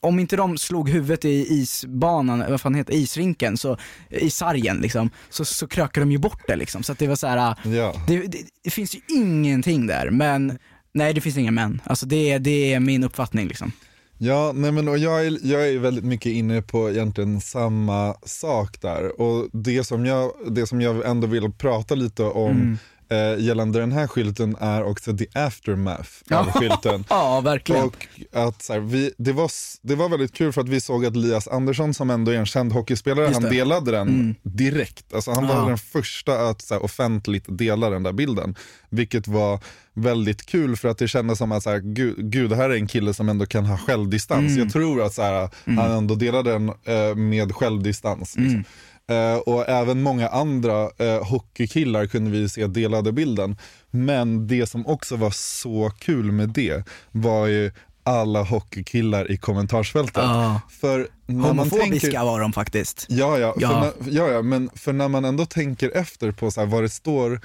om 0.00 0.18
inte 0.18 0.36
de 0.36 0.58
slog 0.58 0.88
huvudet 0.90 1.24
i 1.24 1.46
isbanan, 1.54 2.44
vad 2.50 2.60
fan 2.60 2.74
heter 2.74 2.92
isrinken, 2.94 3.56
så, 3.56 3.76
i 4.10 4.30
sargen 4.30 4.76
liksom, 4.76 5.10
så, 5.30 5.44
så 5.44 5.66
krökade 5.68 6.06
de 6.06 6.12
ju 6.12 6.18
bort 6.18 6.40
det 6.46 6.56
liksom. 6.56 6.82
Så 6.82 6.92
att 6.92 6.98
det 6.98 7.06
var 7.06 7.16
så 7.16 7.26
här. 7.26 7.54
Ja. 7.64 7.94
Det, 8.08 8.18
det, 8.26 8.38
det 8.64 8.70
finns 8.70 8.94
ju 8.94 9.00
ingenting 9.08 9.86
där, 9.86 10.10
men 10.10 10.58
nej 10.92 11.14
det 11.14 11.20
finns 11.20 11.36
inga 11.36 11.50
män. 11.50 11.80
Alltså 11.84 12.06
det, 12.06 12.30
är- 12.30 12.38
det 12.38 12.72
är 12.74 12.80
min 12.80 13.04
uppfattning 13.04 13.48
liksom. 13.48 13.72
Ja, 14.18 14.52
nej 14.54 14.72
men 14.72 14.88
och 14.88 14.98
jag, 14.98 15.26
är, 15.26 15.38
jag 15.46 15.68
är 15.68 15.78
väldigt 15.78 16.04
mycket 16.04 16.32
inne 16.32 16.62
på 16.62 16.90
egentligen 16.90 17.40
samma 17.40 18.14
sak 18.24 18.80
där. 18.80 19.20
Och 19.20 19.48
det 19.52 19.84
som 19.84 20.06
jag, 20.06 20.30
det 20.50 20.66
som 20.66 20.80
jag 20.80 21.06
ändå 21.10 21.26
vill 21.26 21.52
prata 21.52 21.94
lite 21.94 22.22
om 22.22 22.78
eh, 23.10 23.44
gällande 23.44 23.78
den 23.80 23.92
här 23.92 24.06
skylten 24.06 24.56
är 24.60 24.84
också 24.84 25.16
the 25.16 25.26
aftermath 25.34 26.10
av 26.30 26.50
skylten. 26.50 27.04
Ja, 27.10 27.40
verkligen. 27.40 27.82
Och 27.84 28.06
att 28.32 28.62
så 28.62 28.72
här, 28.72 28.80
vi, 28.80 29.12
det, 29.18 29.32
var, 29.32 29.50
det 29.82 29.94
var 29.94 30.08
väldigt 30.08 30.32
kul 30.32 30.52
för 30.52 30.60
att 30.60 30.68
vi 30.68 30.80
såg 30.80 31.06
att 31.06 31.16
Lias 31.16 31.48
Andersson 31.48 31.94
som 31.94 32.10
ändå 32.10 32.30
är 32.32 32.36
en 32.36 32.46
känd 32.46 32.72
hockeyspelare, 32.72 33.30
han 33.32 33.42
delade 33.42 33.90
den 33.90 34.08
Mm. 34.08 34.34
direkt. 34.42 35.14
Alltså, 35.14 35.30
han 35.30 35.46
var 35.46 35.68
den 35.68 35.78
första 35.78 36.48
att 36.48 36.62
så 36.62 36.74
här, 36.74 36.82
offentligt 36.84 37.44
dela 37.48 37.90
den 37.90 38.02
där 38.02 38.12
bilden. 38.12 38.54
Vilket 38.90 39.28
var 39.28 39.60
väldigt 39.94 40.46
kul 40.46 40.76
för 40.76 40.88
att 40.88 40.98
det 40.98 41.08
kändes 41.08 41.38
som 41.38 41.52
att 41.52 41.62
så 41.62 41.70
här, 41.70 41.78
gud, 41.78 42.14
gud, 42.32 42.52
här 42.52 42.70
är 42.70 42.74
en 42.74 42.86
kille 42.86 43.14
som 43.14 43.28
ändå 43.28 43.46
kan 43.46 43.66
ha 43.66 43.76
självdistans. 43.78 44.50
Mm. 44.50 44.58
Jag 44.58 44.72
tror 44.72 45.02
att 45.02 45.14
så 45.14 45.22
här, 45.22 45.50
han 45.64 45.90
ändå 45.90 46.14
delade 46.14 46.50
den 46.52 46.68
eh, 46.68 47.14
med 47.14 47.54
självdistans. 47.54 48.36
Mm. 48.36 48.48
Liksom. 48.48 48.64
Eh, 49.08 49.36
och 49.36 49.68
även 49.68 50.02
många 50.02 50.28
andra 50.28 50.90
eh, 50.98 51.24
hockeykillar 51.24 52.06
kunde 52.06 52.30
vi 52.30 52.48
se 52.48 52.66
delade 52.66 53.12
bilden. 53.12 53.56
Men 53.90 54.46
det 54.46 54.66
som 54.66 54.86
också 54.86 55.16
var 55.16 55.30
så 55.30 55.92
kul 55.98 56.32
med 56.32 56.48
det 56.48 56.84
var 57.12 57.46
ju 57.46 57.72
alla 58.02 58.42
hockeykillar 58.42 59.30
i 59.30 59.36
kommentarsfältet. 59.36 60.16
Ja. 60.16 60.60
För 60.80 61.08
när 61.26 61.34
man 61.36 61.58
Homofobiska 61.58 62.00
tänker, 62.00 62.24
var 62.24 62.40
de 62.40 62.52
faktiskt. 62.52 63.06
ja, 63.08 63.38
ja, 63.38 63.54
för 63.54 63.60
Ja. 63.60 63.80
När, 63.80 64.10
ja, 64.10 64.28
ja, 64.28 64.42
men 64.42 64.70
för 64.74 64.92
när 64.92 65.08
man 65.08 65.24
ändå 65.24 65.46
tänker 65.46 65.96
efter 65.96 66.32
på 66.32 66.50
så 66.50 66.60
här, 66.60 66.66
vad 66.66 66.82
det 66.82 66.88
står 66.88 67.40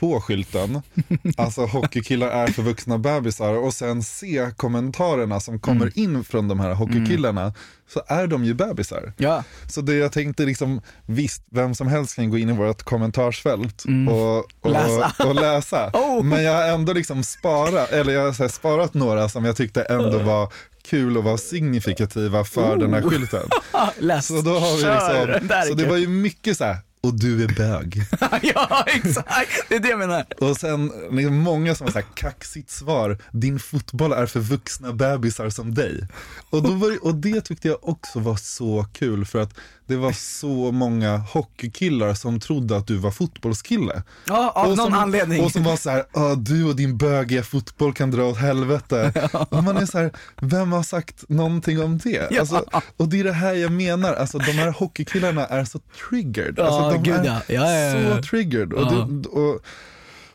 på 0.00 0.20
skylten, 0.20 0.82
alltså 1.36 1.66
hockeykillar 1.66 2.28
är 2.28 2.46
för 2.46 2.62
vuxna 2.62 2.98
bebisar 2.98 3.52
och 3.54 3.74
sen 3.74 4.02
se 4.02 4.50
kommentarerna 4.56 5.40
som 5.40 5.58
kommer 5.60 5.78
Mm. 5.86 5.92
in 5.94 6.24
från 6.24 6.48
de 6.48 6.60
här 6.60 6.74
hockeykillarna 6.74 7.54
så 7.88 8.02
är 8.06 8.26
de 8.26 8.44
ju 8.44 8.54
bebisar. 8.54 9.12
Ja. 9.16 9.44
Så 9.68 9.80
det 9.80 9.94
jag 9.94 10.12
tänkte 10.12 10.42
liksom, 10.44 10.80
visst, 11.06 11.42
vem 11.50 11.74
som 11.74 11.88
helst 11.88 12.14
kan 12.16 12.30
gå 12.30 12.38
in 12.38 12.48
i 12.48 12.52
vårt 12.52 12.82
kommentarsfält 12.82 13.84
och, 14.10 14.36
och, 14.38 14.70
Mm. 14.70 14.72
Läsa. 14.98 15.24
och 15.28 15.34
läsa. 15.34 15.90
Oh. 15.94 16.22
Men 16.24 16.42
jag 16.44 16.52
har 16.52 16.62
ändå 16.68 16.92
liksom 16.92 17.22
sparat, 17.24 17.90
eller 17.92 18.12
jag 18.12 18.32
har 18.32 18.48
sparat 18.48 18.94
några 18.94 19.28
som 19.28 19.44
jag 19.44 19.56
tyckte 19.56 19.82
ändå 19.82 20.18
var 20.18 20.52
kul 20.82 21.16
och 21.18 21.24
var 21.24 21.36
signifikativa 21.36 22.44
för 22.44 22.76
den 22.76 22.94
här 22.94 23.00
Oh. 23.02 23.10
skylten. 23.10 23.42
Så 24.22 24.40
då 24.40 24.50
har 24.58 24.76
vi 24.76 25.32
liksom, 25.32 25.48
så 25.68 25.74
det 25.74 25.86
var 25.88 25.96
ju 25.96 26.08
mycket 26.08 26.56
så 26.56 26.64
här, 26.64 26.76
och 27.08 27.14
du 27.20 27.44
är 27.44 27.48
bög. 27.56 28.02
ja, 28.54 28.84
exakt. 28.86 29.50
Det 29.68 29.74
är 29.74 29.80
det 29.80 29.88
jag 29.88 29.98
menar. 29.98 30.24
Och 30.40 30.56
sen 30.56 30.92
liksom 31.10 31.36
många 31.36 31.74
som 31.74 31.86
har 31.86 31.94
här 31.94 32.04
kaxigt 32.14 32.70
svar, 32.70 33.18
din 33.32 33.58
fotboll 33.58 34.12
är 34.12 34.26
för 34.26 34.40
vuxna 34.40 34.92
bebisar 34.92 35.50
som 35.50 35.74
dig. 35.74 36.08
Och, 36.50 36.62
då 36.62 36.70
var, 36.70 36.90
det- 36.90 36.98
och 36.98 37.14
det 37.14 37.40
tyckte 37.40 37.68
jag 37.68 37.88
också 37.88 38.18
var 38.20 38.36
så 38.36 38.86
kul 38.92 39.24
för 39.24 39.38
att 39.38 39.54
det 39.88 39.96
var 39.96 40.12
så 40.12 40.72
många 40.72 41.16
hockeykillar 41.16 42.14
som 42.14 42.40
trodde 42.40 42.76
att 42.76 42.86
du 42.86 42.96
var 42.96 43.10
fotbollskille. 43.10 44.02
Ja, 44.26 44.50
av 44.50 44.70
och 44.70 44.76
någon 44.76 44.86
som, 44.86 44.94
anledning. 44.94 45.44
Och 45.44 45.52
som 45.52 45.64
var 45.64 45.76
så 45.76 45.90
här, 45.90 46.04
"Ah, 46.12 46.34
du 46.34 46.64
och 46.64 46.76
din 46.76 46.96
bögiga 46.98 47.42
fotboll 47.42 47.92
kan 47.94 48.10
dra 48.10 48.24
åt 48.24 48.38
helvete. 48.38 49.28
Och 49.50 49.64
man 49.64 49.76
är 49.76 49.86
så 49.86 49.98
här, 49.98 50.12
vem 50.40 50.72
har 50.72 50.82
sagt 50.82 51.24
någonting 51.28 51.82
om 51.82 51.98
det? 51.98 52.28
Ja. 52.30 52.40
Alltså, 52.40 52.64
och 52.96 53.08
det 53.08 53.20
är 53.20 53.24
det 53.24 53.32
här 53.32 53.54
jag 53.54 53.72
menar, 53.72 54.14
alltså 54.14 54.38
de 54.38 54.52
här 54.52 54.70
hockeykillarna 54.70 55.46
är 55.46 55.64
så 55.64 55.78
triggered. 56.08 56.54
Ja, 56.56 56.64
Alltså, 56.64 56.90
de 56.90 57.02
gud, 57.02 57.14
är 57.20 57.24
ja. 57.24 57.40
Ja, 57.48 57.72
ja, 57.72 58.00
ja. 58.00 58.16
så 58.16 58.22
triggered. 58.22 58.72
Och, 58.72 58.92
Ja. 58.92 59.06
det, 59.10 59.28
och, 59.28 59.60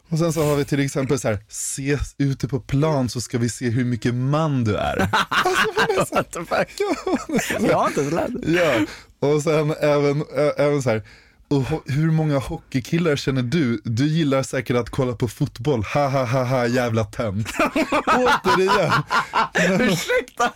och 0.10 0.18
sen 0.20 0.34
så 0.34 0.44
har 0.44 0.56
vi 0.56 0.66
till 0.66 0.80
exempel 0.80 1.20
så 1.20 1.28
här, 1.28 1.40
ses 1.50 2.16
ute 2.18 2.48
på 2.48 2.60
plan 2.60 3.10
så 3.10 3.22
ska 3.22 3.38
vi 3.38 3.50
se 3.50 3.70
hur 3.70 3.86
mycket 3.86 4.14
man 4.14 4.64
du 4.64 4.76
är. 4.76 5.10
Fuck? 6.46 6.70
Jag 7.70 7.78
har 7.78 7.88
inte 7.88 8.02
ens 8.02 8.14
lärt 8.14 8.30
mig. 8.30 8.56
ja, 8.56 8.86
och 9.24 9.42
sen 9.42 9.74
även, 9.82 10.24
även 10.58 10.82
så 10.82 10.90
här, 10.90 11.04
och 11.48 11.64
hur 11.86 12.12
många 12.12 12.40
hockeykillar 12.40 13.16
känner 13.16 13.42
du? 13.42 13.82
Du 13.86 14.08
gillar 14.08 14.44
säkert 14.44 14.78
att 14.78 14.90
kolla 14.90 15.14
på 15.16 15.28
fotboll, 15.28 15.84
ha 15.84 16.08
ha 16.08 16.26
ha 16.26 16.44
ha 16.44 16.68
jävla 16.68 17.04
tönt. 17.04 17.48
Återigen, 18.08 18.92
Ursäkta. 19.80 20.54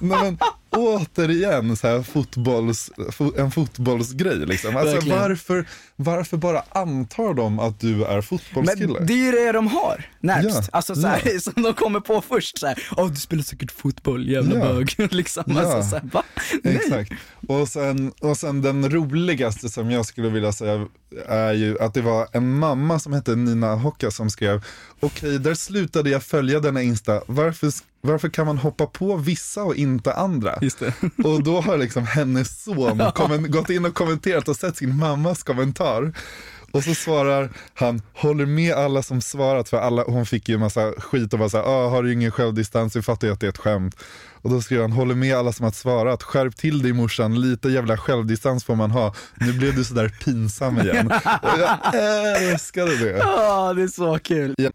nej, 0.00 0.18
men, 0.22 0.38
återigen 0.76 1.76
så 1.76 1.86
här 1.88 2.02
fotbolls, 2.02 2.90
fo, 3.12 3.32
en 3.38 3.50
fotbollsgrej 3.50 4.36
liksom. 4.46 4.76
Alltså, 4.76 5.10
varför, 5.10 5.68
varför 5.96 6.36
bara 6.36 6.62
antar 6.68 7.34
de 7.34 7.58
att 7.58 7.80
du 7.80 8.04
är 8.04 8.20
fotbollskille? 8.20 8.92
Men 8.98 9.06
det 9.06 9.12
är 9.12 9.24
ju 9.24 9.32
det 9.32 9.52
de 9.52 9.66
har 9.66 10.06
närmst. 10.20 10.56
Ja, 10.62 10.68
Alltså 10.72 10.94
så 10.94 11.06
här, 11.06 11.22
ja. 11.24 11.40
som 11.40 11.62
de 11.62 11.74
kommer 11.74 12.00
på 12.00 12.22
först 12.28 12.58
så 12.58 12.66
här, 12.66 12.82
åh 12.96 13.10
du 13.10 13.16
spelar 13.16 13.42
säkert 13.42 13.72
fotboll, 13.72 14.28
jävla 14.28 14.58
Ja. 14.58 14.64
bög. 14.74 14.94
liksom. 15.12 15.44
Ja. 15.46 15.60
Alltså, 15.60 15.90
så 15.90 15.96
här, 15.96 16.04
va? 16.12 16.22
Nej. 16.62 16.76
Exakt. 16.76 17.12
Och 17.48 17.68
sen, 17.68 18.12
och 18.20 18.36
sen 18.36 18.62
den 18.62 18.90
roligaste 18.90 19.68
som 19.68 19.90
jag 19.90 20.06
skulle 20.06 20.28
vilja 20.28 20.52
säga 20.52 20.86
är 21.28 21.52
ju 21.52 21.80
att 21.80 21.94
det 21.94 22.00
var 22.02 22.28
en 22.32 22.58
mamma 22.58 22.98
som 22.98 23.12
hette 23.12 23.36
Nina 23.36 23.74
Hocka 23.74 24.10
som 24.10 24.30
skrev 24.30 24.64
Okej, 25.00 25.38
där 25.38 25.54
slutade 25.54 26.10
jag 26.10 26.22
följa 26.22 26.60
denna 26.60 26.82
Insta. 26.82 27.22
Varför, 27.26 27.72
varför 28.00 28.28
kan 28.28 28.46
man 28.46 28.58
hoppa 28.58 28.86
på 28.86 29.16
vissa 29.16 29.62
och 29.64 29.76
inte 29.76 30.12
andra? 30.12 30.58
Just 30.60 30.78
det. 30.78 30.92
Och 31.24 31.42
då 31.42 31.60
har 31.60 31.78
liksom 31.78 32.06
hennes 32.06 32.62
son 32.64 33.02
gått 33.48 33.70
in 33.70 33.84
och 33.84 33.94
kommenterat 33.94 34.48
och 34.48 34.56
sett 34.56 34.76
sin 34.76 34.96
mammas 34.96 35.42
kommentar. 35.42 36.12
Och 36.76 36.84
så 36.84 36.94
svarar 36.94 37.50
han, 37.74 38.02
håller 38.14 38.46
med 38.46 38.74
alla 38.74 39.02
som 39.02 39.20
svarat 39.20 39.68
för 39.68 39.76
alla, 39.76 40.02
hon 40.02 40.26
fick 40.26 40.48
ju 40.48 40.58
massa 40.58 40.92
skit 40.92 41.32
och 41.32 41.38
var 41.38 41.48
såhär, 41.48 41.64
ah, 41.64 41.88
har 41.88 42.02
du 42.02 42.12
ingen 42.12 42.30
självdistans, 42.30 42.96
vi 42.96 43.02
fattar 43.02 43.26
ju 43.26 43.32
att 43.32 43.40
det 43.40 43.46
är 43.46 43.50
ett 43.50 43.58
skämt. 43.58 43.96
Och 44.42 44.50
då 44.50 44.62
skrev 44.62 44.80
han, 44.80 44.92
håller 44.92 45.14
med 45.14 45.36
alla 45.36 45.52
som 45.52 45.64
har 45.64 45.70
svarat, 45.70 46.22
skärp 46.22 46.56
till 46.56 46.82
dig 46.82 46.92
morsan, 46.92 47.40
lite 47.40 47.68
jävla 47.68 47.96
självdistans 47.96 48.64
får 48.64 48.74
man 48.74 48.90
ha. 48.90 49.14
Nu 49.34 49.52
blev 49.52 49.76
du 49.76 49.84
sådär 49.84 50.08
pinsam 50.24 50.80
igen. 50.80 51.06
Och 51.42 51.58
jag 51.58 52.42
älskade 52.42 52.96
det. 52.96 53.18
Ja, 53.18 53.72
det 53.72 53.82
är 53.82 53.88
så 53.88 54.18
kul. 54.18 54.54
Ett 54.58 54.74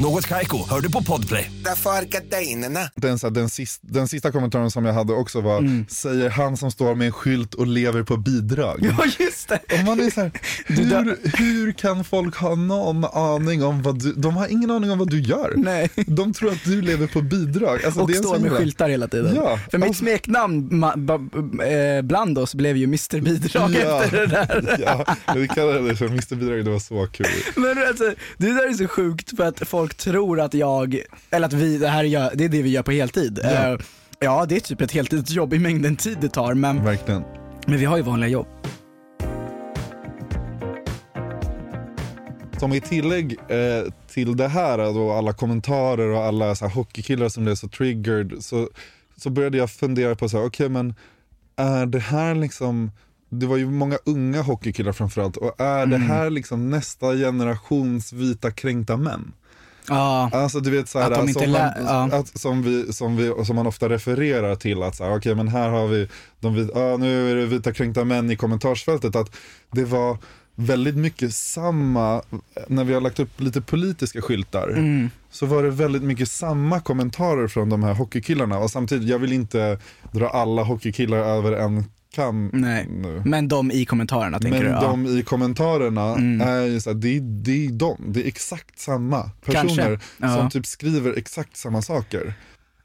Något 0.00 0.26
Kaiko, 0.26 0.68
hör 0.70 0.80
du 0.80 0.90
på 0.92 1.02
Podplay. 1.02 1.50
Därför 1.64 1.90
är 1.90 2.02
gardinerna. 2.04 2.80
Den, 2.94 3.18
så 3.18 3.26
här, 3.26 3.34
den, 3.34 3.48
sista, 3.48 3.86
den 3.90 4.08
sista 4.08 4.32
kommentaren 4.32 4.70
som 4.70 4.84
jag 4.84 4.92
hade 4.92 5.12
också 5.12 5.40
var, 5.40 5.84
säger 5.90 6.30
han 6.30 6.56
som 6.56 6.70
står 6.70 6.94
med 6.94 7.06
en 7.06 7.12
skylt 7.12 7.54
och 7.54 7.66
lever 7.66 8.02
på 8.02 8.16
bidrag. 8.16 8.78
Ja, 8.98 9.04
just 9.18 9.48
det. 9.48 9.58
Och 9.78 9.84
man 9.84 10.00
är 10.00 10.10
så 10.10 10.20
här, 10.20 10.30
hur, 10.66 11.36
hur 11.38 11.72
kan 11.72 12.04
folk 12.04 12.36
ha 12.36 12.54
någon 12.54 13.04
aning 13.04 13.62
om 13.64 13.82
vad 13.82 14.02
du, 14.02 14.12
de 14.12 14.36
har 14.36 14.48
ingen 14.48 14.70
aning 14.70 14.90
om 14.90 14.98
vad 14.98 15.10
du 15.10 15.20
gör. 15.20 15.52
Nej. 15.56 15.90
De 16.06 16.32
tror 16.32 16.52
att 16.52 16.64
du 16.64 16.82
lever 16.82 17.06
på 17.06 17.20
bidrag. 17.22 17.84
Alltså, 17.84 18.00
Och 18.00 18.08
det 18.08 18.14
är 18.14 18.16
en 18.16 18.22
står 18.22 18.38
med 18.38 18.52
skyltar 18.52 18.88
hela 18.88 19.08
tiden. 19.08 19.34
Ja. 19.36 19.58
För 19.70 19.78
mitt 19.78 19.88
Alltså- 19.88 20.00
smeknamn 20.04 20.68
ma- 20.70 20.96
ba- 20.96 21.64
eh, 21.64 22.02
bland 22.02 22.38
oss 22.38 22.54
blev 22.54 22.76
ju 22.76 22.84
Mr 22.84 23.20
Bidrag 23.20 23.74
Ja. 23.84 24.04
efter 24.04 24.16
det 24.20 24.26
där. 24.26 24.78
Ja, 24.84 25.34
vi 25.34 25.48
kallade 25.48 25.88
det 25.88 25.96
för 25.96 26.06
Mr 26.06 26.34
Bidrag, 26.34 26.64
det 26.64 26.70
var 26.70 26.78
så 26.78 27.06
kul. 27.06 27.26
Men 27.56 27.78
alltså, 27.88 28.14
det 28.36 28.46
där 28.46 28.68
är 28.68 28.72
så 28.72 28.88
sjukt 28.88 29.36
för 29.36 29.44
att 29.44 29.68
folk 29.68 29.87
tror 29.96 30.40
att 30.40 30.54
jag, 30.54 31.00
eller 31.30 31.46
att 31.46 31.52
vi, 31.52 31.78
det 31.78 31.88
här 31.88 32.04
gör, 32.04 32.30
det 32.34 32.44
är 32.44 32.48
det 32.48 32.62
vi 32.62 32.70
gör 32.70 32.82
på 32.82 32.90
heltid. 32.92 33.40
Ja. 33.42 33.50
Eh, 33.72 33.78
ja 34.18 34.46
det 34.48 34.56
är 34.56 34.60
typ 34.60 34.80
ett 34.80 34.92
heltidsjobb 34.92 35.54
i 35.54 35.58
mängden 35.58 35.96
tid 35.96 36.18
det 36.20 36.28
tar 36.28 36.54
men, 36.54 36.84
Verkligen. 36.84 37.22
men 37.66 37.78
vi 37.78 37.84
har 37.84 37.96
ju 37.96 38.02
vanliga 38.02 38.28
jobb. 38.30 38.46
Som 42.58 42.72
i 42.72 42.80
tillägg 42.80 43.36
eh, 43.48 43.92
till 44.12 44.36
det 44.36 44.48
här 44.48 44.78
då, 44.78 45.12
alla 45.12 45.32
kommentarer 45.32 46.08
och 46.08 46.24
alla 46.24 46.54
så 46.54 46.66
här, 46.66 46.74
hockeykillar 46.74 47.28
som 47.28 47.44
blev 47.44 47.54
så 47.54 47.68
triggered 47.68 48.32
så, 48.40 48.68
så 49.16 49.30
började 49.30 49.58
jag 49.58 49.70
fundera 49.70 50.14
på 50.16 50.28
så 50.28 50.38
här, 50.38 50.46
okej 50.46 50.68
men 50.68 50.94
är 51.56 51.86
det 51.86 51.98
här 51.98 52.34
liksom 52.34 52.90
det 53.30 53.46
var 53.46 53.56
ju 53.56 53.70
många 53.70 53.98
unga 54.04 54.42
hockeykillar 54.42 54.92
framförallt 54.92 55.36
och 55.36 55.60
är 55.60 55.86
det 55.86 55.96
Mm. 55.96 56.08
här 56.08 56.30
liksom 56.30 56.70
nästa 56.70 57.14
generations 57.14 58.12
vita 58.12 58.50
kränkta 58.50 58.96
män? 58.96 59.32
Ja, 59.88 60.30
Alltså 60.32 60.60
du 60.60 60.70
vet 60.70 60.88
så 60.88 60.98
här, 60.98 61.10
Att 61.10 61.18
de 61.18 61.28
inte 61.28 61.42
som, 61.42 61.52
man, 61.52 61.70
ja. 61.86 62.18
att, 62.18 62.38
som, 62.40 62.62
vi, 62.62 62.92
som, 62.92 63.16
vi, 63.16 63.44
som 63.44 63.56
man 63.56 63.66
ofta 63.66 63.88
refererar 63.88 64.56
till 64.56 64.82
att 64.82 64.96
så 64.96 65.04
här, 65.04 65.16
okej 65.16 65.34
men 65.34 65.48
här 65.48 65.68
har 65.68 65.86
vi, 65.86 66.08
de 66.40 66.54
vit, 66.54 66.76
ah, 66.76 66.96
nu 66.96 67.30
är 67.30 67.36
det 67.36 67.46
vita 67.46 67.72
kränkta 67.72 68.04
män 68.04 68.30
i 68.30 68.36
kommentarsfältet, 68.36 69.16
att 69.16 69.36
det 69.72 69.84
var 69.84 70.18
väldigt 70.54 70.96
mycket 70.96 71.34
samma, 71.34 72.22
när 72.68 72.84
vi 72.84 72.94
har 72.94 73.00
lagt 73.00 73.20
upp 73.20 73.40
lite 73.40 73.60
politiska 73.60 74.22
skyltar, 74.22 74.68
Mm. 74.68 75.10
så 75.30 75.46
var 75.46 75.62
det 75.62 75.70
väldigt 75.70 76.02
mycket 76.02 76.28
samma 76.30 76.80
kommentarer 76.80 77.48
från 77.48 77.68
de 77.68 77.82
här 77.82 77.94
hockeykillarna 77.94 78.58
och 78.58 78.70
samtidigt, 78.70 79.08
jag 79.08 79.18
vill 79.18 79.32
inte 79.32 79.78
dra 80.12 80.28
alla 80.28 80.62
hockeykillar 80.62 81.18
över 81.18 81.52
en 81.52 81.84
kan 82.14 82.50
Nej. 82.52 82.86
nu. 82.90 83.22
Men 83.24 83.48
de 83.48 83.70
i 83.70 83.84
kommentarerna 83.84 84.38
tänker 84.38 84.64
Men 84.64 84.80
du? 85.04 85.06
de 85.06 85.18
i 85.18 85.22
kommentarerna 85.22 86.12
Mm. 86.14 86.40
är 86.48 86.62
ju 86.62 86.80
såhär, 86.80 86.94
det, 86.96 87.16
är- 87.16 87.42
det 87.44 87.66
är 87.66 87.70
de, 87.70 88.12
det 88.12 88.22
är 88.24 88.26
exakt 88.26 88.78
samma 88.78 89.22
personer 89.44 89.64
Kanske. 89.64 89.98
Ja. 90.18 90.36
som 90.36 90.50
typ 90.50 90.66
skriver 90.66 91.18
exakt 91.18 91.56
samma 91.56 91.82
saker. 91.82 92.34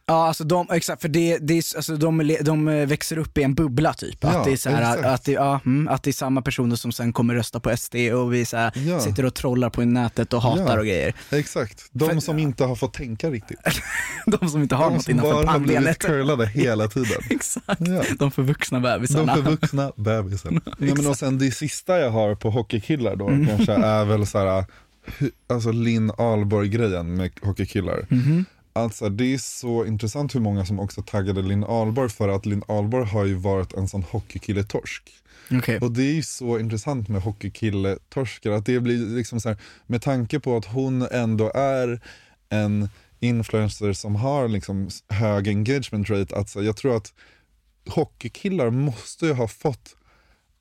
Ja 0.06 0.28
alltså 0.28 0.44
de, 0.44 0.68
exakt, 0.72 1.02
för 1.02 1.10
det, 1.10 1.38
det 1.38 1.54
är, 1.54 1.64
alltså 1.76 1.96
de, 1.98 2.38
de 2.42 2.68
eh, 2.68 2.88
växer 2.88 3.18
upp 3.18 3.38
i 3.38 3.44
en 3.44 3.54
bubbla 3.54 3.94
typ. 3.94 4.18
Ja, 4.22 4.30
att, 4.30 4.46
det 4.46 4.52
är 4.52 4.58
så 4.58 4.70
här, 4.70 5.04
att, 5.04 5.24
det, 5.26 5.32
ja, 5.32 5.60
mm, 5.66 5.88
att 5.88 6.04
det 6.04 6.10
är 6.10 6.14
samma 6.14 6.42
personer 6.42 6.76
som 6.76 6.92
sen 6.92 7.14
kommer 7.14 7.34
rösta 7.36 7.60
på 7.60 7.78
SD 7.78 7.96
och 7.96 8.34
vi 8.34 8.46
så 8.46 8.58
här, 8.58 8.72
Ja. 8.76 9.00
sitter 9.00 9.26
och 9.26 9.34
trollar 9.34 9.70
på 9.70 9.86
nätet 9.86 10.34
och 10.34 10.42
hatar 10.42 10.78
och 10.78 10.86
grejer. 10.86 11.14
Exakt, 11.32 11.86
de 11.92 12.10
För- 12.10 12.20
som 12.20 12.40
inte 12.40 12.64
har 12.66 12.76
fått 12.76 12.94
tänka 12.94 13.30
riktigt. 13.30 13.60
De 14.26 14.50
som 14.50 14.62
inte 14.62 14.76
har 14.76 14.86
De 14.90 14.94
något 14.94 15.04
som 15.04 15.12
innanför 15.12 15.34
bara 15.34 15.52
har 15.52 15.60
blivit 15.60 15.76
pannbenet. 15.76 16.00
curlade 16.00 16.48
hela 16.48 16.88
tiden. 16.88 17.22
Exakt, 17.30 17.80
de 18.20 18.32
förvuxna 18.32 18.80
De 18.80 18.84
bebisarna. 18.84 19.36
förvuxna 19.36 19.92
bebisen. 19.96 20.62
ja, 20.66 20.74
men 20.96 21.08
och 21.08 21.18
sen 21.18 21.38
det 21.38 21.52
sista 21.52 22.00
jag 22.00 22.10
har 22.12 22.36
på 22.36 22.50
hockeykillar 22.50 23.16
då 23.16 23.28
Mm. 23.28 23.48
kanske 23.48 23.74
är 23.74 24.06
väl 24.06 24.26
såhär, 24.28 24.66
hu- 25.20 25.32
alltså 25.50 25.72
Linn 25.72 26.12
Ahlborg-grejen 26.18 27.16
med 27.16 27.32
hockeykillar. 27.42 28.06
Mhm. 28.10 28.46
Alltså 28.74 29.10
det 29.10 29.34
är 29.34 29.38
så 29.38 29.86
intressant 29.86 30.36
hur 30.36 30.40
många 30.40 30.66
som 30.66 30.80
också 30.80 31.02
taggade 31.02 31.42
Linn 31.42 31.64
Ahlborg 31.64 32.10
för 32.10 32.30
att 32.30 32.46
Linn 32.46 32.64
Ahlborg 32.68 33.06
har 33.06 33.26
ju 33.26 33.34
varit 33.34 33.74
en 33.74 33.88
sån 33.88 34.04
hockeykille-torsk. 34.04 35.04
Okej. 35.52 35.80
Och 35.80 35.92
det 35.92 36.04
är 36.04 36.14
ju 36.14 36.24
så 36.24 36.60
intressant 36.60 37.10
med 37.10 37.22
hockeykille-torskar 37.22 38.52
att 38.52 38.66
det 38.66 38.80
blir 38.80 39.16
liksom 39.16 39.40
så 39.40 39.50
här, 39.50 39.58
med 39.88 40.02
tanke 40.02 40.40
på 40.40 40.58
att 40.58 40.66
hon 40.66 41.02
ändå 41.02 41.52
är 41.56 42.02
en 42.50 42.90
influencer 43.20 43.94
som 43.94 44.16
har 44.16 44.48
liksom 44.48 44.90
hög 45.10 45.48
engagement 45.48 46.10
rate, 46.10 46.36
alltså 46.36 46.64
jag 46.64 46.78
tror 46.78 46.98
att 46.98 47.14
hockeykillar 47.90 48.70
måste 48.70 49.26
ju 49.26 49.34
ha 49.34 49.48
fått 49.48 49.96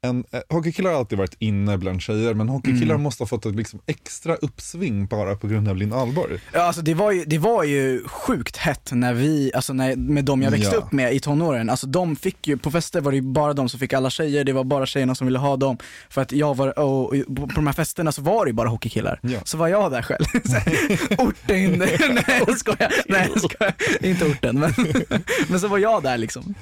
en, 0.05 0.25
eh, 0.31 0.41
hockeykillar 0.49 0.91
har 0.91 0.99
alltid 0.99 1.19
varit 1.19 1.37
inne 1.39 1.79
bland 1.79 2.03
tjejer 2.03 2.35
men 2.35 2.49
hockeykillar 2.49 2.95
Mm. 2.95 3.03
måste 3.03 3.23
ha 3.23 3.27
fått 3.29 3.47
ett 3.47 3.55
liksom 3.55 3.81
extra 3.87 4.35
uppsving 4.35 5.07
bara 5.07 5.35
på 5.37 5.47
grund 5.47 5.69
av 5.69 5.77
Linn 5.77 5.93
Ahlborg. 5.93 6.39
Ja, 6.53 6.61
alltså 6.63 6.83
det 6.83 6.95
var, 6.95 7.13
ju, 7.13 7.25
det 7.25 7.39
var 7.39 7.65
ju 7.65 8.05
sjukt 8.07 8.57
hett 8.57 8.91
när 8.93 9.15
vi, 9.15 9.51
alltså 9.55 9.73
när, 9.73 9.97
med 9.97 10.25
de 10.25 10.43
jag 10.43 10.51
växte 10.51 10.75
Ja. 10.75 10.79
upp 10.79 10.93
med 10.93 11.15
i 11.15 11.21
tonåren. 11.21 11.71
Alltså 11.71 11.87
de 11.87 12.17
fick 12.17 12.47
ju, 12.49 12.57
på 12.57 12.71
fester 12.71 13.01
var 13.01 13.13
det 13.13 13.17
ju 13.17 13.23
bara 13.23 13.53
de 13.53 13.69
som 13.69 13.81
fick 13.81 13.93
alla 13.93 14.11
tjejer, 14.11 14.45
det 14.45 14.53
var 14.53 14.65
bara 14.65 14.87
tjejerna 14.87 15.15
som 15.15 15.27
ville 15.27 15.39
ha 15.39 15.57
dem. 15.57 15.79
För 16.11 16.23
att 16.23 16.33
jag 16.33 16.57
var, 16.57 16.79
och, 16.79 17.05
och 17.05 17.15
på 17.37 17.47
på 17.47 17.55
de 17.55 17.67
här 17.67 17.75
festerna 17.75 18.13
så 18.13 18.23
var 18.23 18.45
det 18.45 18.49
ju 18.49 18.55
bara 18.55 18.69
hockeykillar. 18.69 19.19
Ja. 19.23 19.39
Så 19.45 19.57
var 19.57 19.69
jag 19.69 19.91
där 19.91 20.03
själv. 20.03 20.25
Orten, 21.19 21.79
nej 21.79 22.43
jag 22.47 22.59
skojar, 22.59 22.93
nej 23.09 23.31
jag 23.35 23.43
skojar, 23.51 23.75
inte 24.01 24.25
orten 24.25 24.59
men, 24.61 24.75
men 25.49 25.61
så 25.61 25.69
var 25.69 25.79
jag 25.79 26.03
där 26.03 26.19
liksom. 26.19 26.55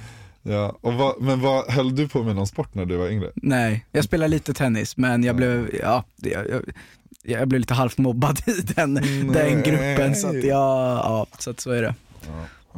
Ja, 0.43 0.77
och 0.81 0.95
vad, 0.95 1.23
men 1.23 1.41
vad, 1.41 1.65
höll 1.73 1.97
du 1.97 2.09
på 2.09 2.23
med 2.23 2.37
någon 2.37 2.47
sport 2.47 2.75
när 2.75 2.85
du 2.87 2.97
var 2.97 3.09
yngre? 3.09 3.31
Nej, 3.35 3.87
jag 3.93 4.05
spelade 4.05 4.29
lite 4.29 4.55
tennis 4.55 4.97
men 4.97 5.25
jag 5.25 5.37
blev, 5.37 5.71
ja, 5.83 6.05
jag, 6.17 6.49
jag, 6.51 6.63
jag 7.23 7.49
blev 7.49 7.61
lite 7.61 7.75
halvt 7.75 7.99
mobbad 7.99 8.41
i 8.47 8.61
den, 8.61 8.95
den 9.33 9.63
gruppen 9.63 10.15
så 10.17 10.29
att 10.29 10.45
jag, 10.45 10.45
ja, 10.99 11.27
så 11.39 11.51
att 11.51 11.61
så 11.61 11.71
är 11.71 11.83
det. 11.83 11.95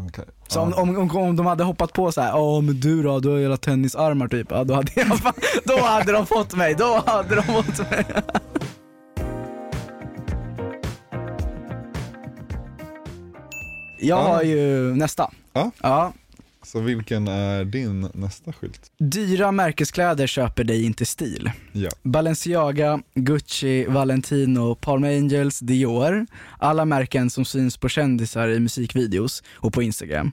Okay. 0.09 0.25
Så 0.49 0.61
om, 0.61 0.75
om, 0.75 0.97
om, 0.99 1.17
om 1.17 1.37
de 1.37 1.47
hade 1.47 1.65
hoppat 1.65 1.93
på 1.93 2.13
så 2.13 2.21
här, 2.21 2.29
ja 2.29 2.61
men 2.61 2.81
du 2.81 3.03
då, 3.03 3.21
du 3.21 3.29
har 3.29 3.39
hela 3.39 3.57
tennisarmar 3.57 4.29
typ, 4.29 4.47
ja, 4.51 4.65
då, 4.65 4.75
hade 4.75 4.93
jag, 4.95 5.07
då 5.65 5.79
hade 5.83 6.13
de 6.13 6.27
fått 6.27 6.55
mig, 6.57 6.75
då 6.75 7.03
hade 7.07 7.35
de 7.35 7.43
fått 7.43 7.91
mig. 7.91 8.05
Jag 13.99 14.19
Ja. 14.19 14.23
har 14.35 14.43
ju 14.43 14.95
nästa. 14.95 15.31
Ja. 15.53 15.71
ja. 15.83 16.13
Så 16.73 16.81
vilken 16.81 17.29
är 17.29 17.65
din 17.65 18.09
nästa 18.15 18.53
skylt? 18.53 18.93
Dyra 18.99 19.53
märkeskläder 19.53 20.27
köper 20.27 20.65
dig 20.65 20.85
inte 20.85 21.07
stil. 21.07 21.51
Ja. 21.73 21.91
Balenciaga, 22.03 23.03
Gucci, 23.15 23.85
Valentino, 23.85 24.75
Palm 24.75 25.05
Angels, 25.05 25.59
Dior. 25.59 26.27
Alla 26.59 26.85
märken 26.85 27.31
som 27.31 27.45
syns 27.45 27.77
på 27.77 27.89
kändisar 27.89 28.49
i 28.49 28.61
musikvideos 28.61 29.43
och 29.53 29.73
på 29.73 29.83
Instagram. 29.83 30.33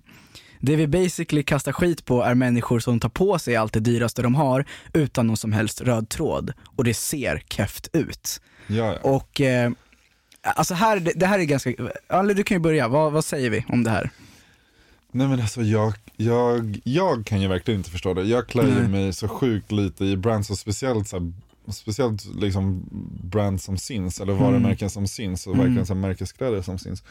Det 0.60 0.76
vi 0.76 0.88
basically 0.88 1.44
kastar 1.44 1.72
skit 1.72 2.06
på 2.06 2.24
är 2.24 2.36
människor 2.36 2.80
som 2.80 3.00
tar 3.00 3.10
på 3.10 3.40
sig 3.40 3.56
allt 3.56 3.74
det 3.74 3.80
dyraste 3.80 4.22
de 4.22 4.36
har 4.36 4.66
utan 4.94 5.28
någon 5.28 5.38
som 5.38 5.54
helst 5.54 5.82
röd 5.82 6.10
tråd. 6.10 6.54
Och 6.76 6.84
det 6.84 6.94
ser 6.94 7.44
keft 7.50 7.90
ut. 7.94 8.42
Ja, 8.68 8.86
ja. 8.86 9.10
Och 9.10 9.42
eh, 9.42 9.72
alltså 10.42 10.74
här, 10.74 11.00
det, 11.16 11.26
här 11.26 11.40
är 11.40 11.44
ganska, 11.44 11.74
eller 12.10 12.34
du 12.34 12.44
kan 12.44 12.56
ju 12.56 12.62
börja, 12.62 12.88
vad, 12.88 13.12
vad 13.12 13.26
säger 13.26 13.50
vi 13.50 13.66
om 13.68 13.84
det 13.84 13.90
här? 13.90 14.10
Nej 15.12 15.28
men 15.28 15.42
alltså 15.42 15.62
jag, 15.62 15.94
jag, 16.24 16.80
jag 16.84 17.26
kan 17.26 17.42
ju 17.42 17.48
verkligen 17.48 17.80
inte 17.80 17.90
förstå 17.92 18.14
det. 18.14 18.24
Jag 18.24 18.48
klär 18.48 18.68
ju 18.82 18.88
mig 18.88 19.14
så 19.14 19.28
sjukt 19.28 19.72
lite 19.72 20.06
i 20.06 20.18
brands 20.18 20.50
och 20.50 20.58
speciellt 20.58 21.08
så 21.08 21.20
här, 21.20 21.34
Speciellt 21.72 22.26
liksom 22.26 22.86
brands 23.24 23.64
som 23.64 23.78
syns 23.78 24.20
eller 24.22 24.34
varumärken 24.34 24.90
som 24.90 25.08
syns 25.08 25.48
och 25.48 25.54
Mm. 25.54 25.66
verkligen 25.66 25.86
så 25.86 25.94
här 25.94 26.02
märkeskläder 26.02 26.62
som 26.62 26.78
syns. 26.80 27.04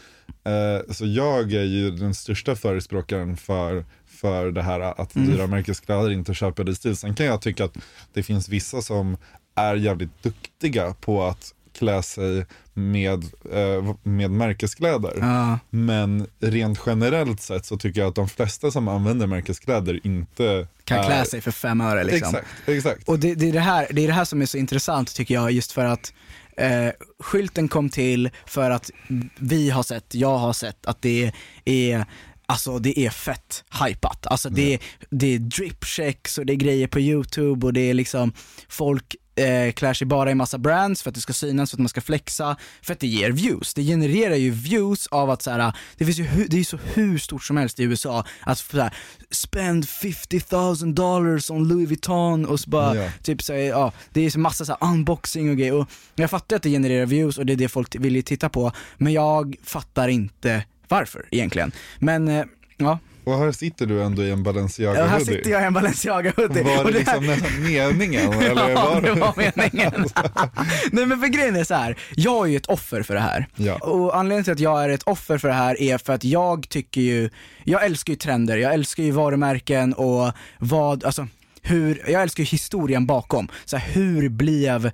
Eh, 0.45 0.93
så 0.93 1.07
jag 1.07 1.53
är 1.53 1.65
ju 1.65 1.91
den 1.91 2.15
största 2.15 2.57
förespråkaren 2.57 3.37
för, 3.37 3.85
för 4.07 4.51
det 4.51 4.63
här 4.63 4.81
att 4.81 5.17
Mm. 5.17 5.31
dyra 5.31 5.47
märkeskläder 5.47 6.11
inte 6.11 6.35
köper 6.35 6.65
dig 6.65 6.75
stil. 6.77 6.97
Sen 6.97 7.15
kan 7.15 7.27
jag 7.27 7.43
tycka 7.43 7.65
att 7.65 7.77
det 8.13 8.23
finns 8.23 8.49
vissa 8.49 8.83
som 8.83 9.17
är 9.55 9.75
jävligt 9.77 10.23
duktiga 10.23 10.95
på 11.01 11.23
att 11.25 11.55
klä 11.79 12.03
sig 12.03 12.47
med, 12.75 13.25
eh, 13.53 13.95
med 14.03 14.31
märkeskläder. 14.31 15.19
Ja, 15.21 15.59
Men 15.71 16.27
rent 16.41 16.81
generellt 16.87 17.41
sett 17.41 17.67
så 17.67 17.77
tycker 17.77 18.01
jag 18.01 18.09
att 18.09 18.15
de 18.15 18.29
flesta 18.29 18.71
som 18.71 18.89
använder 18.89 19.27
märkeskläder 19.27 20.07
inte 20.07 20.67
kan 20.85 20.99
är... 20.99 21.05
klä 21.05 21.25
sig 21.25 21.41
för 21.41 21.51
fem 21.51 21.81
öre 21.81 22.05
liksom. 22.05 22.35
Exakt, 22.35 22.47
exakt. 22.67 23.09
Och 23.09 23.19
det, 23.19 23.35
det, 23.35 23.49
är 23.49 23.53
det, 23.53 23.61
här, 23.61 23.87
det 23.91 24.03
är 24.03 24.07
det 24.07 24.13
här 24.13 24.25
som 24.25 24.43
är 24.43 24.47
så 24.47 24.59
intressant 24.59 25.15
tycker 25.15 25.35
jag, 25.35 25.53
just 25.53 25.73
för 25.73 25.85
att 25.85 26.13
eh, 26.57 26.89
skylten 27.21 27.69
kom 27.69 27.89
till 27.91 28.31
för 28.47 28.71
att 28.71 28.91
vi 29.39 29.71
har 29.71 29.83
sett, 29.83 30.15
jag 30.15 30.39
har 30.39 30.53
sett 30.53 30.87
att 30.87 31.03
det 31.03 31.33
är 31.65 32.07
Alltså 32.51 32.79
det 32.79 32.99
är 32.99 33.11
fett 33.11 33.65
hypat. 33.85 34.27
Alltså 34.27 34.51
det, 34.51 34.75
är, 34.75 34.81
det 35.11 35.35
är 35.35 35.39
drip 35.39 35.85
checks 35.85 36.39
och 36.39 36.47
det 36.47 36.53
är 36.53 36.57
grejer 36.57 36.87
på 36.87 37.01
youtube 37.01 37.67
och 37.67 37.73
det 37.73 37.81
är 37.81 37.95
liksom 37.95 38.33
folk 38.69 39.17
eh, 39.39 39.73
klär 39.73 39.95
sig 39.95 40.07
bara 40.07 40.31
i 40.31 40.35
massa 40.35 40.59
brands 40.59 41.03
för 41.03 41.11
att 41.11 41.15
det 41.15 41.21
ska 41.21 41.33
synas, 41.33 41.71
för 41.71 41.77
att 41.77 41.81
man 41.81 41.89
ska 41.89 42.01
flexa, 42.01 42.57
för 42.83 42.93
att 42.93 43.01
det 43.01 43.07
ger 43.07 43.31
views. 43.31 43.75
Det 43.75 43.83
genererar 43.83 44.35
ju 44.35 44.51
views 44.51 45.07
av 45.07 45.31
att 45.31 45.43
så 45.43 45.51
här, 45.51 45.73
det 45.97 46.05
finns 46.05 46.19
ju 46.19 46.25
det 46.49 46.57
är 46.57 46.59
ju 46.59 46.65
så 46.65 46.79
hur 46.95 47.19
stort 47.19 47.45
som 47.45 47.57
helst 47.57 47.81
i 47.81 47.83
USA 47.83 48.25
att 48.41 48.59
så 48.59 48.81
här, 48.81 48.95
spend 49.31 49.89
50 49.89 50.41
000 50.53 50.95
dollars 50.95 51.51
on 51.51 51.69
Louis 51.69 51.89
Vuitton 51.89 52.47
och 52.47 52.61
så 52.61 52.71
bara 52.71 52.95
Ja. 52.97 53.11
typ 53.23 53.43
så, 53.43 53.53
här, 53.53 53.61
ja, 53.61 53.93
det 54.13 54.21
är 54.27 54.31
så 54.31 54.39
massa 54.39 54.65
så 54.65 54.77
här 54.81 54.89
unboxing 54.93 55.51
och 55.51 55.57
grejer 55.57 55.75
och 55.75 55.89
jag 56.15 56.31
fattar 56.31 56.57
att 56.57 56.63
det 56.63 56.71
genererar 56.71 57.07
views 57.07 57.39
och 57.39 57.47
det 57.47 57.53
är 57.53 57.57
det 57.57 57.69
folk 57.69 57.97
vill 57.99 58.17
ju 58.17 58.23
titta 58.23 58.49
på 58.49 58.73
men 58.97 59.13
jag 59.13 59.57
fattar 59.65 60.09
inte 60.09 60.65
varför 60.89 61.29
egentligen. 61.31 61.73
Men 61.99 62.29
eh, 62.29 62.45
ja, 62.77 62.99
Och 63.29 63.39
här 63.39 63.53
sitter 63.53 63.87
du 63.87 64.03
ändå 64.03 64.23
i 64.23 64.31
en 64.31 64.43
Balenciaga 64.43 65.01
ja 65.01 65.07
här 65.07 65.19
sitter 65.19 65.51
jag 65.51 65.63
i 65.63 65.65
en 65.65 65.73
Balenciaga 65.73 66.33
hoodie. 66.37 66.63
Var 66.63 66.85
det 66.85 66.91
det 66.93 67.11
här- 67.11 67.21
liksom 67.21 67.27
nästan 67.27 67.63
meningen? 67.63 68.33
Eller 68.43 68.69
ja, 68.71 68.91
var 68.95 69.01
det 69.01 69.13
var 69.13 69.35
meningen. 69.37 69.93
Nej 70.93 71.07
men 71.07 71.21
för 71.21 71.27
grejen 71.27 71.57
är 71.57 71.65
så 71.65 71.75
här. 71.75 71.99
jag 72.17 72.47
är 72.47 72.51
ju 72.51 72.57
ett 72.57 72.67
offer 72.67 73.03
för 73.03 73.15
det 73.15 73.21
här. 73.21 73.47
Ja. 73.57 73.75
Och 73.75 74.17
anledningen 74.17 74.45
till 74.45 74.53
att 74.53 74.61
jag 74.61 74.85
är 74.85 74.89
ett 74.89 75.03
offer 75.03 75.39
för 75.39 75.49
det 75.49 75.55
här 75.55 75.81
är 75.81 75.99
för 75.99 76.13
att 76.13 76.25
jag 76.25 76.69
tycker 76.69 77.01
ju, 77.01 77.31
jag 77.65 77.85
älskar 77.85 78.13
ju 78.13 78.17
trender, 78.17 78.57
jag 78.57 78.75
älskar 78.75 79.03
ju 79.03 79.11
varumärken 79.11 79.95
och 79.95 80.33
vad, 80.59 81.05
alltså 81.05 81.27
hur, 81.63 82.03
jag 82.11 82.23
älskar 82.23 82.43
ju 82.43 82.47
historien 82.47 83.07
bakom. 83.07 83.49
Så 83.65 83.77
här, 83.77 83.93
hur 83.93 84.29
blev 84.29 84.91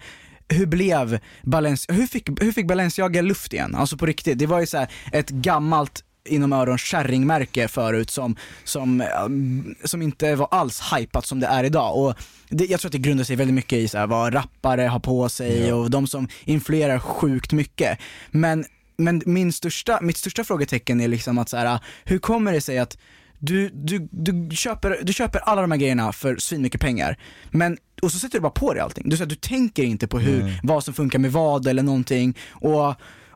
hur 0.49 0.66
blev 0.66 1.18
Balenciaga, 1.42 2.01
hur 2.01 2.07
fick, 2.07 2.42
hur 2.42 2.53
fick 2.53 2.66
Balenciaga 2.66 3.23
luft 3.23 3.53
igen? 3.53 3.75
Alltså 3.75 3.97
på 3.97 4.07
riktigt, 4.07 4.38
det 4.38 4.47
var 4.47 4.61
ju 4.61 4.66
så 4.66 4.79
här 4.79 4.88
ett 5.12 5.31
gammalt 5.31 6.05
inom 6.28 6.52
öron 6.52 6.78
kärringmärke 6.78 7.68
förut 7.68 8.10
som, 8.10 8.37
som, 8.64 9.04
um, 9.24 9.74
som 9.84 10.02
inte 10.02 10.37
var 10.37 10.48
alls 10.50 10.82
hypat 10.96 11.26
som 11.26 11.40
det 11.40 11.46
är 11.46 11.64
idag. 11.64 11.96
Och 11.98 12.14
det, 12.48 12.64
jag 12.64 12.80
tror 12.80 12.88
att 12.88 12.92
det 12.92 12.98
grundar 12.98 13.24
sig 13.24 13.37
väldigt 13.37 13.54
mycket 13.54 13.78
i 13.78 13.88
så 13.88 13.98
här, 13.98 14.06
vad 14.06 14.34
rappare 14.34 14.82
har 14.82 15.00
på 15.00 15.28
sig 15.28 15.66
Ja. 15.68 15.74
och 15.74 15.90
de 15.90 16.06
som 16.06 16.28
influerar 16.44 16.98
sjukt 16.98 17.52
mycket. 17.52 17.98
Men, 18.30 18.64
men 18.96 19.22
min 19.26 19.52
största, 19.52 19.98
mitt 20.02 20.16
största 20.16 20.44
frågetecken 20.44 21.00
är 21.00 21.08
liksom 21.08 21.38
att 21.38 21.48
så 21.48 21.56
här, 21.56 21.78
hur 22.04 22.18
kommer 22.18 22.52
det 22.52 22.60
sig 22.60 22.78
att 22.78 22.98
du, 23.38 23.68
du, 23.68 24.08
du, 24.10 24.56
köper, 24.56 24.98
du 25.02 25.12
köper 25.12 25.38
alla 25.38 25.60
de 25.60 25.70
här 25.70 25.78
grejerna 25.78 26.12
för 26.12 26.37
svinmycket 26.37 26.80
pengar, 26.80 27.18
men, 27.50 27.78
och 28.02 28.12
så 28.12 28.18
sätter 28.18 28.38
du 28.38 28.42
bara 28.42 28.52
på 28.52 28.72
dig 28.72 28.82
allting. 28.82 29.08
Du, 29.08 29.16
så 29.16 29.22
här, 29.22 29.28
du 29.30 29.34
tänker 29.34 29.82
inte 29.82 30.06
på 30.06 30.18
hur, 30.18 30.42
Nej. 30.42 30.60
vad 30.62 30.84
som 30.84 30.94
funkar 30.94 31.18
med 31.18 31.32
vad 31.32 31.66
eller 31.66 31.82
någonting. 31.82 32.38
Och, 32.50 32.94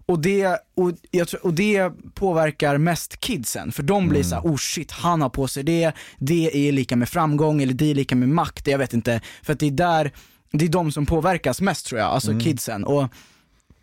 och, 0.08 0.18
det, 0.20 0.46
och, 0.74 0.92
jag 1.10 1.28
tror, 1.28 1.46
och 1.46 1.54
det 1.54 1.92
påverkar 2.14 2.78
mest 2.78 3.20
kidsen, 3.20 3.72
för 3.72 3.82
de 3.82 4.08
blir 4.08 4.22
så 4.22 4.34
här, 4.34 4.42
oh 4.42 4.56
shit, 4.56 4.90
han 4.90 5.22
har 5.22 5.28
på 5.28 5.48
sig 5.48 5.62
det, 5.62 5.92
det 6.18 6.68
är 6.68 6.72
lika 6.72 6.96
med 6.96 7.08
framgång 7.08 7.62
eller 7.62 7.74
det 7.74 7.90
är 7.90 7.94
lika 7.94 8.16
med 8.16 8.28
makt, 8.28 8.66
jag 8.66 8.78
vet 8.78 8.94
inte. 8.94 9.20
För 9.42 9.52
att 9.52 9.58
det 9.60 9.66
är 9.66 9.70
där, 9.70 10.12
det 10.52 10.64
är 10.64 10.68
de 10.68 10.92
som 10.92 11.06
påverkas 11.06 11.60
mest 11.60 11.86
tror 11.86 12.00
jag, 12.00 12.08
alltså 12.08 12.40
kidsen. 12.40 12.84
Och 12.84 13.08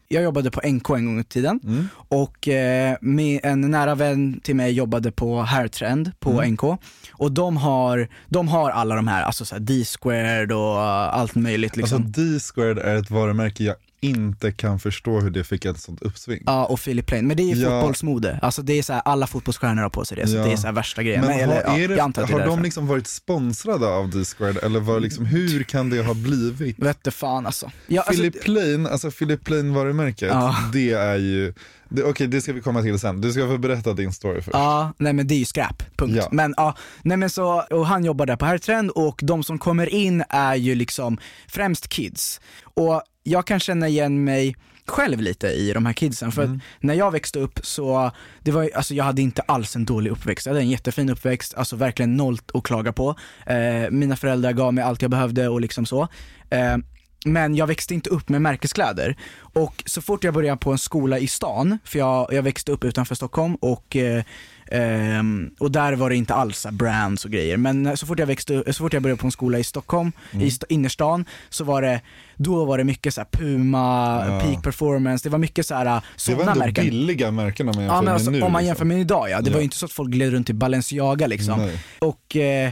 jag 0.07 0.23
jobbade 0.23 0.51
på 0.51 0.61
NK 0.67 0.89
en 0.89 1.05
gång 1.05 1.19
i 1.19 1.23
tiden 1.23 1.59
Mm. 1.63 1.88
och 1.95 2.47
eh, 2.47 2.95
en 3.43 3.61
nära 3.61 3.95
vän 3.95 4.39
till 4.43 4.55
mig 4.55 4.71
jobbade 4.71 5.11
på 5.11 5.41
Hairtrend 5.41 6.11
på 6.19 6.31
Mm. 6.31 6.53
NK 6.53 6.63
och 7.11 7.31
de 7.31 7.57
har, 7.57 8.07
de 8.27 8.47
har 8.47 8.69
alla 8.71 8.95
de 8.95 9.07
här, 9.07 9.23
alltså 9.23 9.45
så 9.45 9.57
D-squared 9.59 10.51
och 10.51 10.81
allt 11.15 11.35
möjligt 11.35 11.75
liksom. 11.75 12.03
Alltså 12.03 12.21
D-squared 12.21 12.77
är 12.77 12.95
ett 12.95 13.11
varumärke 13.11 13.63
jag 13.63 13.75
inte 14.09 14.51
kan 14.51 14.79
förstå 14.79 15.19
hur 15.19 15.29
det 15.29 15.43
fick 15.43 15.65
ett 15.65 15.79
sånt 15.79 16.01
uppsving. 16.01 16.43
Ja 16.45 16.65
och 16.65 16.79
Philip 16.79 17.05
Plain, 17.05 17.27
men 17.27 17.37
det 17.37 17.43
är 17.43 17.55
ju 17.55 17.61
Ja. 17.61 17.69
fotbollsmode. 17.69 18.39
Alltså 18.41 18.61
det 18.61 18.73
är 18.73 18.83
så 18.83 18.93
här, 18.93 19.01
alla 19.05 19.27
fotbollsstjärnor 19.27 19.81
har 19.81 19.89
på 19.89 20.05
sig 20.05 20.17
det, 20.17 20.27
så 20.27 20.35
Ja. 20.35 20.45
det 20.45 20.51
är 20.51 20.57
så 20.57 20.71
värsta 20.71 21.03
grejen. 21.03 21.21
Men 21.21 21.29
Men, 21.37 21.49
har, 21.49 21.55
eller, 21.55 21.55
ja, 21.81 21.87
det, 21.87 22.03
att 22.03 22.13
det 22.15 22.21
har 22.21 22.39
de 22.39 22.45
därför. 22.49 22.63
liksom 22.63 22.87
varit 22.87 23.07
sponsrade 23.07 23.87
av 23.87 24.09
D-squared 24.09 24.57
eller 24.63 24.79
var 24.79 24.99
liksom, 24.99 25.25
hur 25.25 25.63
kan 25.63 25.89
det 25.89 26.01
ha 26.01 26.13
blivit? 26.13 26.79
Vette 26.79 27.11
fan 27.11 27.45
alltså. 27.45 27.71
Ja, 27.87 28.01
alltså 28.01 28.21
Philip 28.23 28.43
Plain, 28.43 28.87
alltså 28.87 29.11
Philip 29.11 29.43
Plain 29.43 29.73
varumärket, 29.73 30.29
Ja. 30.31 30.55
det 30.73 30.91
är 30.91 31.15
ju, 31.17 31.53
det, 31.89 32.03
okej 32.03 32.27
det 32.27 32.41
ska 32.41 32.53
vi 32.53 32.61
komma 32.61 32.81
till 32.81 32.99
sen, 32.99 33.21
du 33.21 33.31
ska 33.31 33.47
få 33.47 33.57
berätta 33.57 33.93
din 33.93 34.13
story 34.13 34.41
först. 34.41 34.53
Ja, 34.53 34.93
nej 34.97 35.13
men 35.13 35.27
det 35.27 35.33
är 35.35 35.39
ju 35.39 35.45
skräp, 35.45 35.95
punkt. 35.97 36.15
Ja. 36.17 36.27
Men 36.31 36.53
ja, 36.57 36.75
nej 37.03 37.17
men 37.17 37.29
så, 37.29 37.61
och 37.71 37.87
han 37.87 38.05
jobbar 38.05 38.25
där 38.25 38.35
på 38.35 38.45
Hertrend 38.45 38.89
och 38.91 39.19
de 39.23 39.43
som 39.43 39.59
kommer 39.59 39.93
in 39.93 40.23
är 40.29 40.55
ju 40.55 40.75
liksom 40.75 41.17
främst 41.47 41.87
kids. 41.89 42.41
Och 42.75 43.01
jag 43.23 43.47
kan 43.47 43.59
känna 43.59 43.88
igen 43.88 44.23
mig 44.23 44.55
själv 44.88 45.21
lite 45.21 45.47
i 45.47 45.73
de 45.73 45.85
här 45.85 45.93
kidsen, 45.93 46.31
för 46.31 46.43
Mm. 46.43 46.59
när 46.79 46.93
jag 46.93 47.11
växte 47.11 47.39
upp 47.39 47.59
så, 47.63 48.11
det 48.41 48.51
var, 48.51 48.69
alltså 48.75 48.93
jag 48.93 49.03
hade 49.03 49.21
inte 49.21 49.41
alls 49.41 49.75
en 49.75 49.85
dålig 49.85 50.11
uppväxt, 50.11 50.45
jag 50.45 50.53
hade 50.53 50.63
en 50.63 50.69
jättefin 50.69 51.09
uppväxt, 51.09 51.53
alltså 51.53 51.75
verkligen 51.75 52.17
noll 52.17 52.38
att 52.53 52.63
klaga 52.63 52.93
på. 52.93 53.15
Eh, 53.45 53.89
mina 53.91 54.15
föräldrar 54.15 54.51
gav 54.51 54.73
mig 54.73 54.83
allt 54.83 55.01
jag 55.01 55.11
behövde 55.11 55.47
och 55.47 55.61
liksom 55.61 55.85
så. 55.85 56.07
Eh, 56.49 56.77
men 57.25 57.55
jag 57.55 57.67
växte 57.67 57.93
inte 57.93 58.09
upp 58.09 58.29
med 58.29 58.41
märkeskläder. 58.41 59.15
Och 59.38 59.83
så 59.85 60.01
fort 60.01 60.23
jag 60.23 60.33
började 60.33 60.57
på 60.57 60.71
en 60.71 60.77
skola 60.77 61.19
i 61.19 61.27
stan, 61.27 61.77
för 61.83 61.99
jag, 61.99 62.33
jag 62.33 62.43
växte 62.43 62.71
upp 62.71 62.83
utanför 62.83 63.15
Stockholm 63.15 63.55
och 63.55 63.95
eh, 63.95 64.23
ehm, 64.71 65.49
och 65.59 65.71
där 65.71 65.93
var 65.93 66.09
det 66.09 66.15
inte 66.15 66.33
alls 66.33 66.65
brands 66.71 67.25
och 67.25 67.31
grejer. 67.31 67.57
Men 67.57 67.97
så 67.97 68.05
fort 68.05 68.19
jag 68.19 68.27
växte 68.27 68.63
så 68.73 68.83
fort 68.83 68.93
jag 68.93 69.03
började 69.03 69.21
på 69.21 69.27
en 69.27 69.31
skola 69.31 69.59
i 69.59 69.63
Stockholm, 69.63 70.11
i 70.31 70.47
st- 70.47 70.65
innerstan, 70.69 71.25
så 71.49 71.63
var 71.63 71.81
det, 71.81 72.01
då 72.35 72.65
var 72.65 72.77
det 72.77 72.83
mycket 72.83 73.13
så 73.13 73.23
Puma, 73.31 74.25
Ja. 74.27 74.39
Peak 74.39 74.63
Performance, 74.63 75.25
det 75.25 75.31
var 75.31 75.39
mycket 75.39 75.65
så 75.65 75.75
här 75.75 75.85
det 75.85 75.91
var 75.91 76.01
sådana 76.15 76.51
ändå 76.51 76.59
märken. 76.65 76.85
billiga 76.85 77.31
märken 77.31 77.69
om 77.69 77.75
man 77.75 77.83
jämför 77.83 77.95
Ja 77.97 78.01
men 78.01 78.13
alltså, 78.13 78.31
med 78.31 78.39
nu. 78.39 78.45
om 78.45 78.51
man 78.51 78.61
liksom. 78.61 78.67
jämför 78.67 78.85
med 78.85 78.99
idag 79.01 79.29
ja, 79.29 79.41
det 79.41 79.49
var 79.49 79.57
Ja. 79.57 79.61
ju 79.61 79.63
inte 79.63 79.77
så 79.77 79.85
att 79.85 79.91
folk 79.91 80.09
gled 80.11 80.31
runt 80.31 80.49
i 80.49 80.53
Balenciaga 80.53 81.27
liksom. 81.27 81.59
Nej. 81.59 81.79
Och 81.99 82.35
eh, 82.35 82.71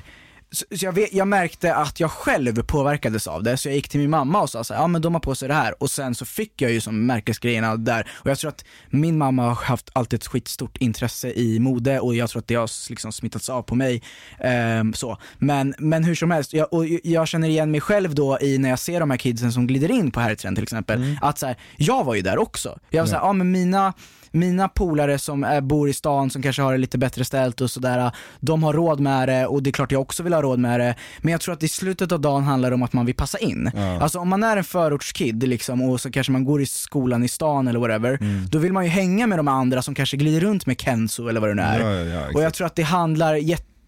så, 0.53 0.65
jag, 0.69 0.93
vet, 0.93 1.13
jag 1.13 1.27
märkte 1.27 1.75
att 1.75 1.99
jag 1.99 2.11
själv 2.11 2.63
påverkades 2.63 3.27
av 3.27 3.43
det, 3.43 3.57
så 3.57 3.67
jag 3.67 3.75
gick 3.75 3.89
till 3.89 3.99
min 3.99 4.09
mamma 4.09 4.41
och 4.41 4.49
sa 4.49 4.63
så 4.63 4.73
här, 4.73 4.81
ja 4.81 4.87
men 4.87 5.01
de 5.01 5.13
har 5.13 5.21
på 5.21 5.35
sig 5.35 5.47
det 5.47 5.53
här. 5.53 5.83
Och 5.83 5.91
sen 5.91 6.15
så 6.15 6.25
fick 6.25 6.61
jag 6.61 6.71
ju 6.71 6.81
som 6.81 7.05
märkesgrejerna 7.05 7.75
där. 7.75 8.09
Och 8.13 8.29
jag 8.29 8.39
tror 8.39 8.49
att 8.49 8.65
min 8.89 9.17
mamma 9.17 9.43
har 9.43 9.55
haft 9.55 9.89
alltid 9.93 10.19
ett 10.19 10.27
skitstort 10.27 10.77
intresse 10.77 11.31
i 11.31 11.59
mode 11.59 11.99
och 11.99 12.15
jag 12.15 12.29
tror 12.29 12.39
att 12.39 12.47
det 12.47 12.55
har 12.55 12.89
liksom 12.89 13.11
smittats 13.11 13.49
av 13.49 13.61
på 13.61 13.75
mig. 13.75 14.03
Ehm, 14.39 14.93
så. 14.93 15.17
Men, 15.37 15.75
men 15.77 16.03
hur 16.03 16.15
som 16.15 16.31
helst, 16.31 16.53
jag, 16.53 16.73
och 16.73 16.85
jag 17.03 17.27
känner 17.27 17.47
igen 17.47 17.71
mig 17.71 17.81
själv 17.81 18.15
då 18.15 18.37
i 18.41 18.57
när 18.57 18.69
jag 18.69 18.79
ser 18.79 18.99
de 18.99 19.11
här 19.11 19.17
kidsen 19.17 19.51
som 19.51 19.67
glider 19.67 19.91
in 19.91 20.11
på 20.11 20.19
Herrtrend 20.19 20.57
till 20.57 20.63
exempel, 20.63 21.17
att 21.21 21.39
så 21.39 21.47
här, 21.47 21.57
jag 21.77 22.03
var 22.03 22.15
ju 22.15 22.21
där 22.21 22.37
också. 22.37 22.79
Jag 22.89 23.01
var 23.01 23.07
såhär, 23.07 23.23
ja 23.23 23.33
men 23.33 23.51
mina 23.51 23.93
mina 24.33 24.67
polare 24.67 25.19
som 25.19 25.43
är, 25.43 25.61
bor 25.61 25.89
i 25.89 25.93
stan, 25.93 26.29
som 26.29 26.41
kanske 26.41 26.61
har 26.61 26.71
det 26.71 26.77
lite 26.77 26.97
bättre 26.97 27.25
ställt 27.25 27.61
och 27.61 27.71
sådär, 27.71 28.11
de 28.39 28.63
har 28.63 28.73
råd 28.73 28.99
med 28.99 29.29
det 29.29 29.45
och 29.47 29.63
det 29.63 29.69
är 29.69 29.71
klart 29.71 29.91
jag 29.91 30.01
också 30.01 30.23
vill 30.23 30.33
ha 30.33 30.41
råd 30.41 30.59
med 30.59 30.79
det. 30.79 30.95
Men 31.19 31.31
jag 31.31 31.41
tror 31.41 31.53
att 31.53 31.63
i 31.63 31.67
slutet 31.67 32.11
av 32.11 32.21
dagen 32.21 32.43
handlar 32.43 32.69
det 32.69 32.75
om 32.75 32.83
att 32.83 32.93
man 32.93 33.05
vill 33.05 33.15
passa 33.15 33.37
in. 33.37 33.71
Ja. 33.75 34.01
Alltså 34.01 34.19
om 34.19 34.29
man 34.29 34.43
är 34.43 34.57
en 34.57 34.63
förortskid 34.63 35.43
liksom, 35.47 35.81
och 35.81 36.01
så 36.01 36.11
kanske 36.11 36.31
man 36.31 36.45
går 36.45 36.61
i 36.61 36.65
skolan 36.65 37.23
i 37.23 37.27
stan 37.27 37.67
eller 37.67 37.79
whatever, 37.79 38.17
Mm. 38.21 38.45
då 38.51 38.57
vill 38.57 38.73
man 38.73 38.83
ju 38.83 38.89
hänga 38.89 39.27
med 39.27 39.39
de 39.39 39.47
andra 39.47 39.81
som 39.81 39.95
kanske 39.95 40.17
glider 40.17 40.39
runt 40.41 40.65
med 40.65 40.81
Kenzo 40.81 41.27
eller 41.27 41.39
vad 41.41 41.49
det 41.49 41.53
nu 41.55 41.61
är. 41.61 41.79
Ja, 41.79 42.19
ja, 42.21 42.21
och 42.33 42.43
jag 42.43 42.53
tror 42.53 42.67
att 42.67 42.75
det 42.75 42.83
handlar 42.83 43.35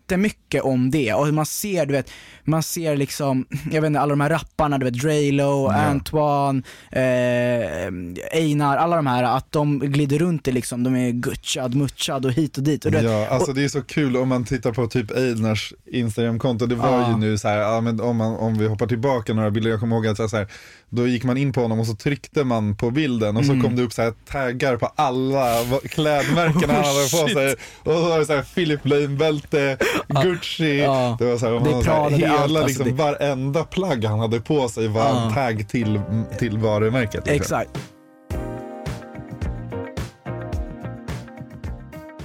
jättemycket 0.06 0.63
om 0.63 0.91
det 0.91 1.13
och 1.13 1.28
man 1.34 1.46
ser, 1.46 1.86
du 1.86 1.91
vet, 1.94 2.12
man 2.44 2.63
ser 2.63 2.98
liksom, 2.98 3.46
jag 3.72 3.82
vet 3.82 3.88
inte, 3.88 4.00
alla 4.00 4.10
de 4.10 4.22
här 4.22 4.30
rapparna, 4.30 4.78
du 4.78 4.86
vet 4.86 4.94
Draylo, 5.02 5.68
Antoine, 5.68 6.63
eh, 6.91 8.39
Einar, 8.39 8.78
alla 8.78 8.96
de 8.96 9.08
här, 9.08 9.24
att 9.24 9.52
de 9.52 9.80
glider 9.80 10.20
runt 10.20 10.48
i 10.48 10.52
liksom, 10.52 10.84
de 10.84 10.96
är 10.96 11.12
gutchad, 11.12 11.76
mutchad 11.76 12.26
och 12.26 12.32
hit 12.32 12.58
och 12.58 12.63
dit. 12.63 12.86
Och 12.86 12.91
du 12.91 12.98
vet, 12.98 13.12
Ja, 13.12 13.28
alltså 13.28 13.54
det 13.54 13.63
är 13.63 13.68
så 13.70 13.82
kul 13.82 14.18
om 14.18 14.30
man 14.30 14.46
tittar 14.46 14.72
på 14.72 14.88
typ 14.88 15.12
Eidnars 15.12 15.74
Instagramkonto, 15.91 16.65
det 16.65 16.76
var 16.76 16.89
Ja. 17.02 17.10
ju 17.12 17.18
nu 17.18 17.38
så 17.38 17.48
här, 17.48 17.58
ja, 17.58 17.82
men 17.82 18.02
om, 18.02 18.18
man, 18.18 18.36
om 18.36 18.58
vi 18.58 18.68
hoppar 18.68 18.88
tillbaka 18.88 19.34
några 19.34 19.52
bilder, 19.52 19.70
jag 19.72 19.80
kommer 19.80 19.96
ihåg 19.96 20.08
att 20.08 20.30
så 20.30 20.38
här, 20.38 20.48
då 20.89 21.08
gick 21.08 21.24
man 21.24 21.38
in 21.38 21.54
på 21.54 21.62
honom 21.62 21.80
och 21.80 21.88
så 21.88 21.96
tryckte 21.96 22.44
man 22.44 22.76
på 22.78 22.91
bilden 22.91 23.38
och 23.38 23.44
Mm. 23.46 23.62
så 23.62 23.68
kom 23.68 23.76
det 23.76 23.84
upp 23.84 23.94
så 23.94 24.02
här 24.02 24.13
taggar 24.32 24.78
på 24.78 24.86
alla 24.96 25.56
klädmärken 25.89 26.70
han 26.70 26.80
Oh, 26.86 26.86
hade 26.86 27.24
på 27.24 27.34
sig. 27.34 27.56
Och 27.84 27.94
så 27.94 28.10
var 28.10 28.20
det 28.20 28.26
så 28.26 28.34
här 28.34 28.41
Philip 28.56 28.86
Lane-bälte, 28.86 29.78
Gucci, 30.23 30.79
Ja. 30.81 31.15
det 31.19 31.25
var 31.25 31.38
så 31.38 31.45
här, 31.45 31.53
Det 31.60 31.84
så 31.84 32.15
hela 32.15 32.34
allt, 32.34 32.41
alltså, 32.51 32.67
liksom, 32.67 32.86
det- 32.86 32.91
varenda 32.93 33.63
plagg 33.63 34.05
han 34.05 34.19
hade 34.19 34.39
på 34.39 34.67
sig 34.67 34.88
var 34.88 35.01
Ja. 35.01 35.25
en 35.27 35.34
tagg 35.34 35.69
till, 35.69 36.01
till 36.39 36.58
varumärket. 36.58 37.13
liksom. 37.27 37.36
Exakt. 37.36 37.79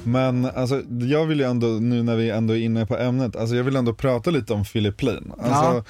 Men 0.05 0.45
alltså, 0.45 0.83
jag 1.01 1.27
vill 1.27 1.41
ju 1.41 1.47
ändå, 1.47 1.67
nu 1.67 2.03
när 2.03 2.17
vi 2.17 2.31
ändå 2.31 2.57
är 2.57 2.61
inne 2.61 2.87
på 2.87 2.97
ämnet, 2.99 3.37
alltså 3.37 3.57
jag 3.57 3.65
vill 3.65 3.77
ändå 3.77 3.95
prata 3.95 4.31
lite 4.31 4.53
om 4.53 4.65
Philip 4.65 4.97
Plain. 4.97 5.33
Alltså, 5.43 5.85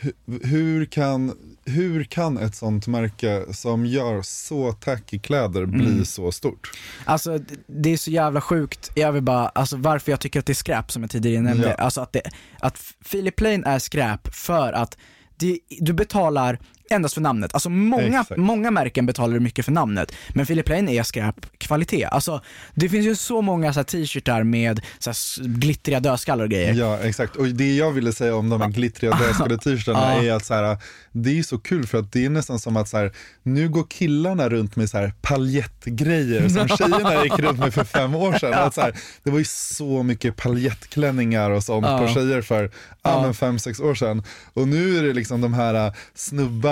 hu- 0.00 0.46
hur, 0.46 0.84
kan, 0.84 1.32
hur 1.66 2.04
kan 2.04 2.38
ett 2.38 2.54
sånt 2.54 2.86
märke 2.86 3.44
som 3.54 3.86
gör 3.86 4.22
så 4.22 4.72
tacky 4.72 5.18
kläder 5.18 5.66
bli 5.66 5.86
Mm. 5.86 6.04
så 6.04 6.32
stort? 6.32 6.70
Alltså 7.04 7.38
det- 7.66 7.90
är 7.90 7.96
så 7.96 8.10
jävla 8.10 8.40
sjukt, 8.40 8.90
jag 8.94 9.12
vill 9.12 9.22
bara, 9.22 9.48
alltså 9.48 9.76
varför 9.76 10.12
jag 10.12 10.20
tycker 10.20 10.40
att 10.40 10.46
det 10.46 10.52
är 10.52 10.54
skräp 10.54 10.90
som 10.92 11.02
jag 11.02 11.10
tidigare 11.10 11.42
nämnde, 11.42 11.68
Ja. 11.78 11.84
alltså 11.84 12.00
att, 12.00 12.12
det, 12.12 12.22
att 12.60 12.78
Philip 13.10 13.36
Plain 13.36 13.64
är 13.64 13.78
skräp 13.78 14.34
för 14.34 14.72
att 14.72 14.96
det, 15.36 15.58
du 15.80 15.92
betalar 15.92 16.58
endast 16.90 17.14
för 17.14 17.20
namnet. 17.20 17.54
Alltså 17.54 17.68
många, 17.70 18.20
Exakt. 18.20 18.36
många 18.36 18.70
märken 18.70 19.06
betalar 19.06 19.38
mycket 19.38 19.64
för 19.64 19.72
namnet, 19.72 20.12
men 20.28 20.46
Philip 20.46 20.66
Plain 20.66 20.88
är 20.88 21.02
skräpkvalitet. 21.02 22.12
Alltså 22.12 22.40
det 22.74 22.88
finns 22.88 23.06
ju 23.06 23.16
så 23.16 23.42
många 23.42 23.72
så 23.72 23.84
t-shirtar 23.84 24.42
med 24.42 24.80
så 24.98 25.10
här, 25.10 25.46
glittriga 25.48 26.00
dödskallar 26.00 26.44
och 26.44 26.50
grejer. 26.50 26.74
Ja 26.74 26.98
exakt, 26.98 27.36
och 27.36 27.46
det 27.46 27.74
jag 27.76 27.92
ville 27.92 28.12
säga 28.12 28.36
om 28.36 28.50
de 28.50 28.60
här 28.60 28.68
glittriga 28.68 29.14
dödskade 29.18 29.58
t-shirtarna 29.58 30.14
är 30.14 30.32
att 30.32 30.44
så 30.44 30.54
här, 30.54 30.78
det 31.12 31.38
är 31.38 31.42
så 31.42 31.58
kul 31.58 31.86
för 31.86 31.98
att 31.98 32.12
det 32.12 32.24
är 32.24 32.30
nästan 32.30 32.58
som 32.58 32.76
att 32.76 32.88
så 32.88 32.96
här, 32.96 33.12
nu 33.42 33.68
går 33.68 33.84
killarna 33.88 34.48
runt 34.48 34.76
med 34.76 34.90
så 34.90 34.98
här 34.98 35.12
paljettgrejer 35.22 36.48
som 36.48 36.68
tjejerna 36.76 37.24
gick 37.24 37.38
runt 37.38 37.58
med 37.58 37.74
för 37.74 37.84
fem 37.84 38.14
år 38.14 38.32
sedan. 38.32 38.54
Att 38.54 38.74
så 38.74 38.80
här, 38.80 38.94
det 39.22 39.30
var 39.30 39.38
ju 39.38 39.44
så 39.44 40.02
mycket 40.02 40.36
paljettklänningar 40.36 41.50
och 41.50 41.64
sånt 41.64 41.86
på 41.86 42.08
tjejer 42.14 42.42
för 42.42 42.70
ja. 43.02 43.22
Men 43.22 43.34
fem, 43.34 43.58
sex 43.58 43.80
år 43.80 43.94
sedan. 43.94 44.22
Och 44.54 44.68
nu 44.68 44.98
är 44.98 45.02
det 45.02 45.12
liksom 45.12 45.40
de 45.40 45.54
här 45.54 45.86
äh, 45.86 45.92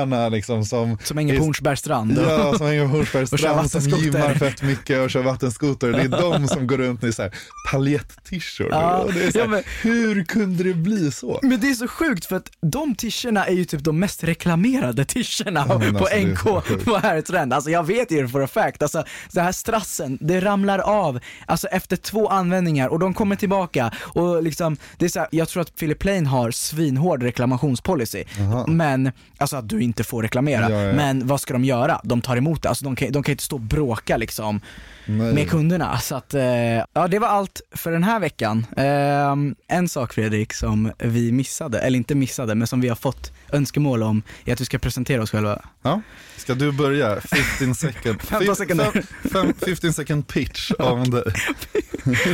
snubbarna 0.07 0.29
liksom 0.29 0.65
som 0.65 0.99
Som 1.05 1.17
hänger 1.19 1.35
på 1.35 1.41
är- 1.41 1.45
Hornsbergs 1.45 1.81
strand. 1.81 2.19
Ja, 2.29 2.55
som 2.59 2.67
hänger 2.67 2.83
på 2.83 2.89
Hornsbergs 2.89 3.33
Och 3.33 3.39
kör 3.39 3.49
strand, 3.67 3.71
som 3.71 3.81
gymmar 4.01 4.35
fett 4.35 4.63
mycket 4.63 5.01
och 5.01 5.11
kör 5.11 5.23
vattenskoter. 5.23 5.93
Det 5.93 6.01
är 6.01 6.09
de 6.21 6.49
som 6.49 6.67
går 6.67 6.77
runt 6.79 7.05
i 7.05 7.13
så 7.13 7.23
här 7.23 7.33
paljett-t-shirt. 7.73 8.69
Ja, 8.71 9.07
här, 9.13 9.31
ja, 9.35 9.47
men- 9.47 9.63
Hur 9.83 10.25
kunde 10.25 10.65
det 10.65 10.75
bli 10.75 11.13
så? 11.13 11.39
Men 11.43 11.61
det 11.61 11.71
är 11.71 11.75
så 11.75 11.89
sjukt 11.89 12.25
för 12.25 12.37
att 12.37 12.51
de 12.61 12.95
t-shirtarna 12.95 13.47
är 13.47 13.53
ju 13.53 13.65
typ 13.65 13.85
de 13.85 13.99
mest 13.99 14.25
reklamerade 14.25 15.05
t-shirtarna 15.05 15.65
Ja, 15.69 15.79
på 15.79 15.99
alltså, 15.99 16.17
NK 16.17 16.85
på 16.85 16.97
Herrtrend. 16.99 17.53
Alltså 17.53 17.71
jag 17.71 17.87
vet 17.87 18.13
ju 18.13 18.23
det 18.23 18.29
for 18.29 18.43
a 18.43 18.47
fact. 18.47 18.83
Alltså 18.83 19.05
den 19.33 19.45
här 19.45 19.53
strassen, 19.53 20.19
det 20.21 20.41
ramlar 20.41 20.79
av 20.79 21.19
alltså 21.47 21.67
efter 21.67 21.97
två 21.97 22.29
användningar 22.29 22.89
och 22.89 22.99
de 22.99 23.15
kommer 23.15 23.37
tillbaka 23.37 23.93
och 23.99 24.43
liksom, 24.43 24.77
det 24.99 25.05
är 25.05 25.09
så 25.09 25.19
här, 25.19 25.29
jag 25.33 25.49
tror 25.49 25.61
att 25.63 25.77
Philip 25.77 25.99
Plain 25.99 26.27
har 26.27 26.51
svinhård 26.51 27.23
reklamationspolicy. 27.23 28.25
Jaha. 28.39 28.67
Men, 28.67 29.13
alltså 29.39 29.57
att 29.57 29.69
du 29.69 29.81
inte 29.83 29.92
får 30.05 30.23
reklamera. 30.23 30.71
Ja, 30.71 30.83
ja. 30.83 30.93
Men 30.93 31.27
vad 31.27 31.41
ska 31.41 31.53
de 31.53 31.65
göra? 31.65 32.01
De 32.05 32.21
tar 32.21 32.37
emot 32.37 32.63
det. 32.63 32.69
Alltså 32.69 32.85
de 32.85 32.97
kan, 32.97 33.13
de 33.13 33.23
kan 33.23 33.33
inte 33.33 33.45
stå 33.45 33.57
och 33.57 33.61
bråka 33.63 34.17
liksom 34.17 34.61
Nej. 35.07 35.35
med 35.35 35.51
kunderna. 35.51 35.99
Så 35.99 36.15
att, 36.17 36.35
eh, 36.35 36.45
ja 36.93 37.09
det 37.11 37.19
var 37.19 37.29
allt 37.29 37.61
för 37.77 37.93
den 37.93 38.05
här 38.05 38.21
veckan. 38.21 38.67
Eh, 38.77 39.77
en 39.77 39.89
sak 39.89 40.13
Fredrik 40.13 40.53
som 40.55 40.93
vi 40.99 41.33
missade, 41.33 41.81
eller 41.81 41.97
inte 41.97 42.15
missade, 42.15 42.55
men 42.55 42.67
som 42.67 42.81
vi 42.81 42.89
har 42.89 42.97
fått 42.97 43.33
önskemål 43.53 44.03
om 44.03 44.23
är 44.45 44.53
att 44.53 44.61
vi 44.61 44.65
ska 44.65 44.79
presentera 44.79 45.23
oss 45.23 45.31
själva. 45.31 45.63
Ja. 45.83 46.01
Ska 46.37 46.55
du 46.55 46.73
börja? 46.73 47.21
15 47.21 47.75
second, 47.75 48.23
15 48.29 48.57
sekunder. 48.57 48.91
fem- 48.91 49.03
fem- 49.33 49.53
15 49.67 49.93
second 49.93 50.27
pitch 50.29 50.71
om 50.79 51.11
dig. 51.11 51.23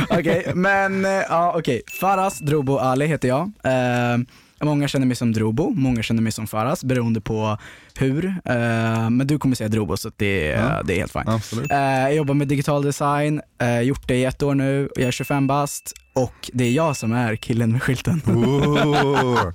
Okej, 0.09 0.51
men 0.55 1.05
eh, 1.05 1.11
ja 1.11 1.53
okej. 1.57 1.81
Faras 1.99 2.39
Drobo 2.39 2.77
Ali 2.77 3.05
heter 3.05 3.27
jag. 3.27 3.51
Eh, 3.63 4.17
många 4.61 4.87
känner 4.87 5.05
mig 5.05 5.15
som 5.15 5.33
Drobo, 5.33 5.69
många 5.75 6.03
känner 6.03 6.21
mig 6.21 6.31
som 6.31 6.47
Faras 6.47 6.83
beroende 6.83 7.21
på 7.21 7.57
hur. 7.99 8.25
Eh, 8.25 9.09
men 9.09 9.27
du 9.27 9.39
kommer 9.39 9.55
säga 9.55 9.67
Drobo 9.67 9.97
så 9.97 10.11
det, 10.17 10.45
Ja. 10.45 10.81
det 10.85 10.93
är 10.93 10.97
helt 10.99 11.11
fint. 11.11 11.27
Absolut. 11.27 11.71
Eh, 11.71 11.77
jag 11.79 12.15
jobbar 12.15 12.33
med 12.33 12.47
digital 12.47 12.83
design, 12.83 13.41
uh, 13.63 13.81
gjort 13.81 14.07
det 14.07 14.15
i 14.15 14.25
ett 14.25 14.43
år 14.43 14.55
nu, 14.55 14.89
jag 14.95 15.07
är 15.07 15.11
25 15.11 15.47
bast 15.47 15.93
och 16.13 16.49
det 16.53 16.63
är 16.63 16.71
jag 16.71 16.97
som 16.97 17.13
är 17.13 17.35
killen 17.35 17.71
med 17.71 17.83
skylten. 17.83 18.21
Oh. 18.25 19.51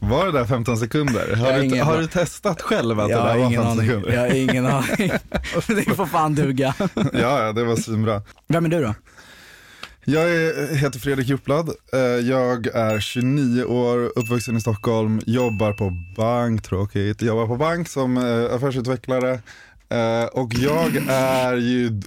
Var 0.00 0.26
det 0.26 0.32
där 0.32 0.44
15 0.44 0.76
sekunder? 0.76 1.36
Har, 1.36 1.62
du, 1.62 1.80
har 1.82 1.98
du 1.98 2.06
testat 2.06 2.62
själv 2.62 3.00
att 3.00 3.10
Jag 3.10 3.24
det 3.24 3.28
där 3.28 3.38
var 3.38 3.46
ingen 3.46 3.62
15 3.64 3.66
aning. 3.78 3.86
sekunder? 3.86 4.12
Jag 4.12 4.20
har 4.20 4.34
ingen 4.36 4.66
aning. 4.66 5.10
det 5.86 5.96
får 5.96 6.06
fan 6.06 6.34
duga. 6.34 6.74
Ja, 6.94 7.44
ja, 7.46 7.52
det 7.52 7.64
var 7.64 7.76
svinbra. 7.76 8.22
Vem 8.48 8.64
är 8.64 8.68
du 8.68 8.82
då? 8.82 8.94
Jag 10.10 10.30
är, 10.30 10.74
heter 10.74 10.98
Fredrik 10.98 11.28
Juplad. 11.28 11.68
Eh, 11.92 12.00
jag 12.00 12.66
är 12.66 13.00
29 13.00 13.64
år, 13.64 14.12
uppvuxen 14.16 14.56
i 14.56 14.60
Stockholm, 14.60 15.20
jobbar 15.26 15.72
på 15.72 15.90
bank, 16.16 16.62
tråkigt. 16.62 17.22
Jobbar 17.22 17.46
på 17.46 17.56
bank 17.56 17.88
som 17.88 18.16
eh, 18.16 18.54
affärsutvecklare. 18.54 19.40
Eh, 19.90 20.24
Och 20.24 20.54
jag 20.54 20.96
är 21.08 21.54
ju, 21.56 21.86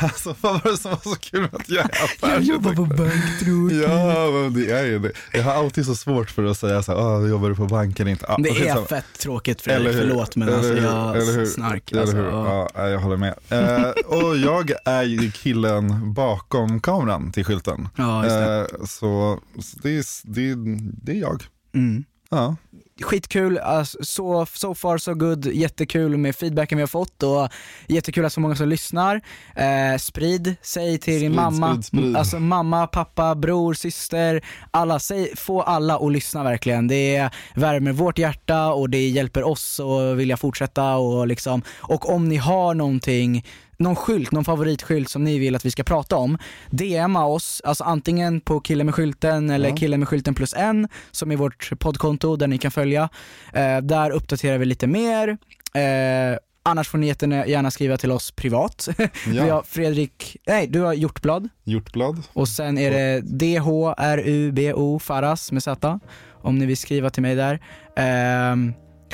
alltså 0.00 0.34
vad 0.40 0.52
var 0.64 0.70
det 0.70 0.76
som 0.76 0.90
var 0.90 0.98
så 1.14 1.20
kul 1.20 1.40
med 1.40 1.54
att 1.54 1.68
jag 1.68 1.84
är 1.84 1.90
affärsutvecklare? 2.04 2.86
bank 2.96 3.38
tror 3.40 3.72
Ja, 3.72 4.30
men 4.32 4.52
det 4.54 4.70
är 4.70 4.84
ju 4.84 4.98
det. 4.98 5.12
Jag 5.32 5.42
har 5.42 5.52
alltid 5.52 5.86
så 5.86 5.94
svårt 5.94 6.30
för 6.30 6.44
att 6.44 6.58
säga 6.58 6.82
så 6.82 6.92
här, 6.92 6.98
ah, 6.98 7.26
jobbar 7.26 7.48
du 7.48 7.54
på 7.54 7.64
banken 7.66 8.08
inte? 8.08 8.26
Ah, 8.28 8.36
Det 8.38 8.48
är 8.48 8.74
så- 8.74 8.84
fett 8.84 9.04
tråkigt 9.18 9.60
Fredrik, 9.60 9.86
Eller 9.88 10.00
hur? 10.00 10.08
förlåt 10.08 10.36
men 10.36 10.48
Eller 10.48 10.56
alltså 10.58 10.72
hur? 10.74 10.82
jag 10.82 11.16
Eller 11.16 11.32
hur? 11.38 11.46
snark. 11.46 11.92
Eller 11.92 12.00
Alltså, 12.00 12.16
hur? 12.16 12.24
ja. 12.24 12.68
Ja, 12.74 12.88
jag 12.88 12.98
håller 13.00 13.16
med. 13.16 13.34
Eh, 13.50 13.90
och 14.06 14.36
jag 14.36 14.70
är 14.84 15.02
ju 15.02 15.30
killen 15.30 16.12
bakom 16.14 16.80
kameran 16.80 17.32
till 17.32 17.44
skylten. 17.44 17.88
Ja, 17.96 18.24
just 18.24 18.36
det. 18.36 18.60
Eh, 18.60 18.84
så 18.86 19.40
så 19.62 19.78
det, 19.82 19.90
är, 19.98 20.04
det, 20.34 20.50
är- 20.50 20.78
det 21.04 21.12
är 21.12 21.20
jag. 21.20 21.42
Mm. 21.74 22.04
Ja. 22.30 22.56
Skitkul, 23.02 23.58
alltså, 23.58 23.98
so, 24.04 24.46
so 24.46 24.74
far 24.74 24.98
so 24.98 25.14
good, 25.14 25.46
jättekul 25.46 26.16
med 26.16 26.36
feedbacken 26.36 26.78
vi 26.78 26.82
har 26.82 26.88
fått 26.88 27.22
och 27.22 27.48
jättekul 27.86 28.24
att 28.24 28.32
så 28.32 28.40
många 28.40 28.56
som 28.56 28.68
lyssnar. 28.68 29.20
Eh, 29.54 29.98
sprid, 29.98 30.54
säg 30.62 30.98
till 30.98 31.20
din 31.20 31.32
Sprid, 31.32 31.36
mamma, 31.36 31.72
sprid, 31.72 31.84
sprid. 31.84 32.16
alltså 32.16 32.38
mamma, 32.38 32.86
pappa, 32.86 33.34
bror, 33.34 33.74
syster, 33.74 34.44
alla, 34.70 34.98
säg, 34.98 35.36
få 35.36 35.62
alla 35.62 35.96
att 35.96 36.12
lyssna 36.12 36.44
verkligen. 36.44 36.88
Det 36.88 37.30
värmer 37.54 37.92
vårt 37.92 38.18
hjärta 38.18 38.72
och 38.72 38.90
det 38.90 39.08
hjälper 39.08 39.42
oss 39.42 39.80
att 39.80 40.16
vilja 40.16 40.36
fortsätta 40.36 40.96
och 40.96 41.26
liksom, 41.26 41.62
och 41.78 42.10
om 42.14 42.28
ni 42.28 42.36
har 42.36 42.74
någonting 42.74 43.44
någon 43.78 43.96
skylt, 43.96 44.32
någon 44.32 44.44
favoritskylt 44.44 45.08
som 45.08 45.24
ni 45.24 45.38
vill 45.38 45.56
att 45.56 45.64
vi 45.66 45.70
ska 45.70 45.82
prata 45.82 46.16
om, 46.16 46.38
DMa 46.70 47.26
oss, 47.26 47.62
alltså 47.64 47.84
antingen 47.84 48.40
på 48.40 48.60
killen 48.60 48.86
med 48.86 48.94
skylten 48.94 49.50
eller 49.50 49.68
Ja. 49.68 49.76
killen 49.76 50.00
med 50.00 50.08
skylten 50.08 50.34
plus 50.34 50.54
en, 50.54 50.88
som 51.10 51.30
är 51.32 51.36
vårt 51.36 51.70
poddkonto 51.78 52.36
där 52.36 52.46
ni 52.46 52.58
kan 52.58 52.70
följa. 52.70 53.08
Eh, 53.52 53.78
där 53.78 54.10
uppdaterar 54.10 54.58
vi 54.58 54.64
lite 54.64 54.86
mer. 54.86 55.28
Eh, 55.74 56.38
annars 56.62 56.88
får 56.88 56.98
ni 56.98 57.06
gärna 57.06 57.70
skriva 57.70 57.96
till 57.96 58.10
oss 58.12 58.30
privat. 58.30 58.88
vi 59.26 59.38
har 59.38 59.46
ja. 59.46 59.62
Fredrik, 59.66 60.36
nej 60.46 60.66
du 60.66 60.80
har 60.80 60.94
Hjortblad 60.94 61.48
Hjortblad. 61.64 62.22
och 62.32 62.48
sen 62.48 62.78
är 62.78 62.90
det 62.90 63.20
DHRUBO 63.20 64.98
Faras 64.98 65.52
med 65.52 65.62
Z 65.62 66.00
om 66.42 66.58
ni 66.58 66.66
vill 66.66 66.76
skriva 66.76 67.10
till 67.10 67.22
mig 67.22 67.34
där. 67.34 67.60
Eh, 67.96 68.56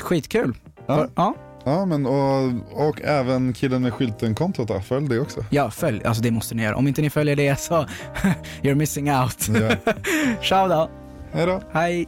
skitkul. 0.01 0.55
Ja. 0.87 1.07
ja. 1.15 1.35
Ja, 1.63 1.85
men 1.85 2.05
och, 2.05 2.51
och 2.87 3.01
även 3.01 3.53
killen 3.53 3.81
med 3.81 3.93
skylten-kontot 3.93 4.67
då, 4.67 4.79
följ 4.81 5.07
det 5.07 5.19
också. 5.19 5.45
Ja, 5.49 5.71
följ. 5.71 6.03
Alltså 6.03 6.23
det 6.23 6.31
måste 6.31 6.55
ni 6.55 6.63
göra. 6.63 6.75
Om 6.75 6.87
inte 6.87 7.01
ni 7.01 7.09
följer 7.09 7.35
det 7.35 7.59
så, 7.59 7.85
you're 8.61 8.75
missing 8.75 9.11
out. 9.11 9.47
Ja. 9.47 9.93
Ciao 10.41 10.67
då. 10.67 10.89
Hej 11.31 11.45
då. 11.45 11.61
Hej. 11.71 12.07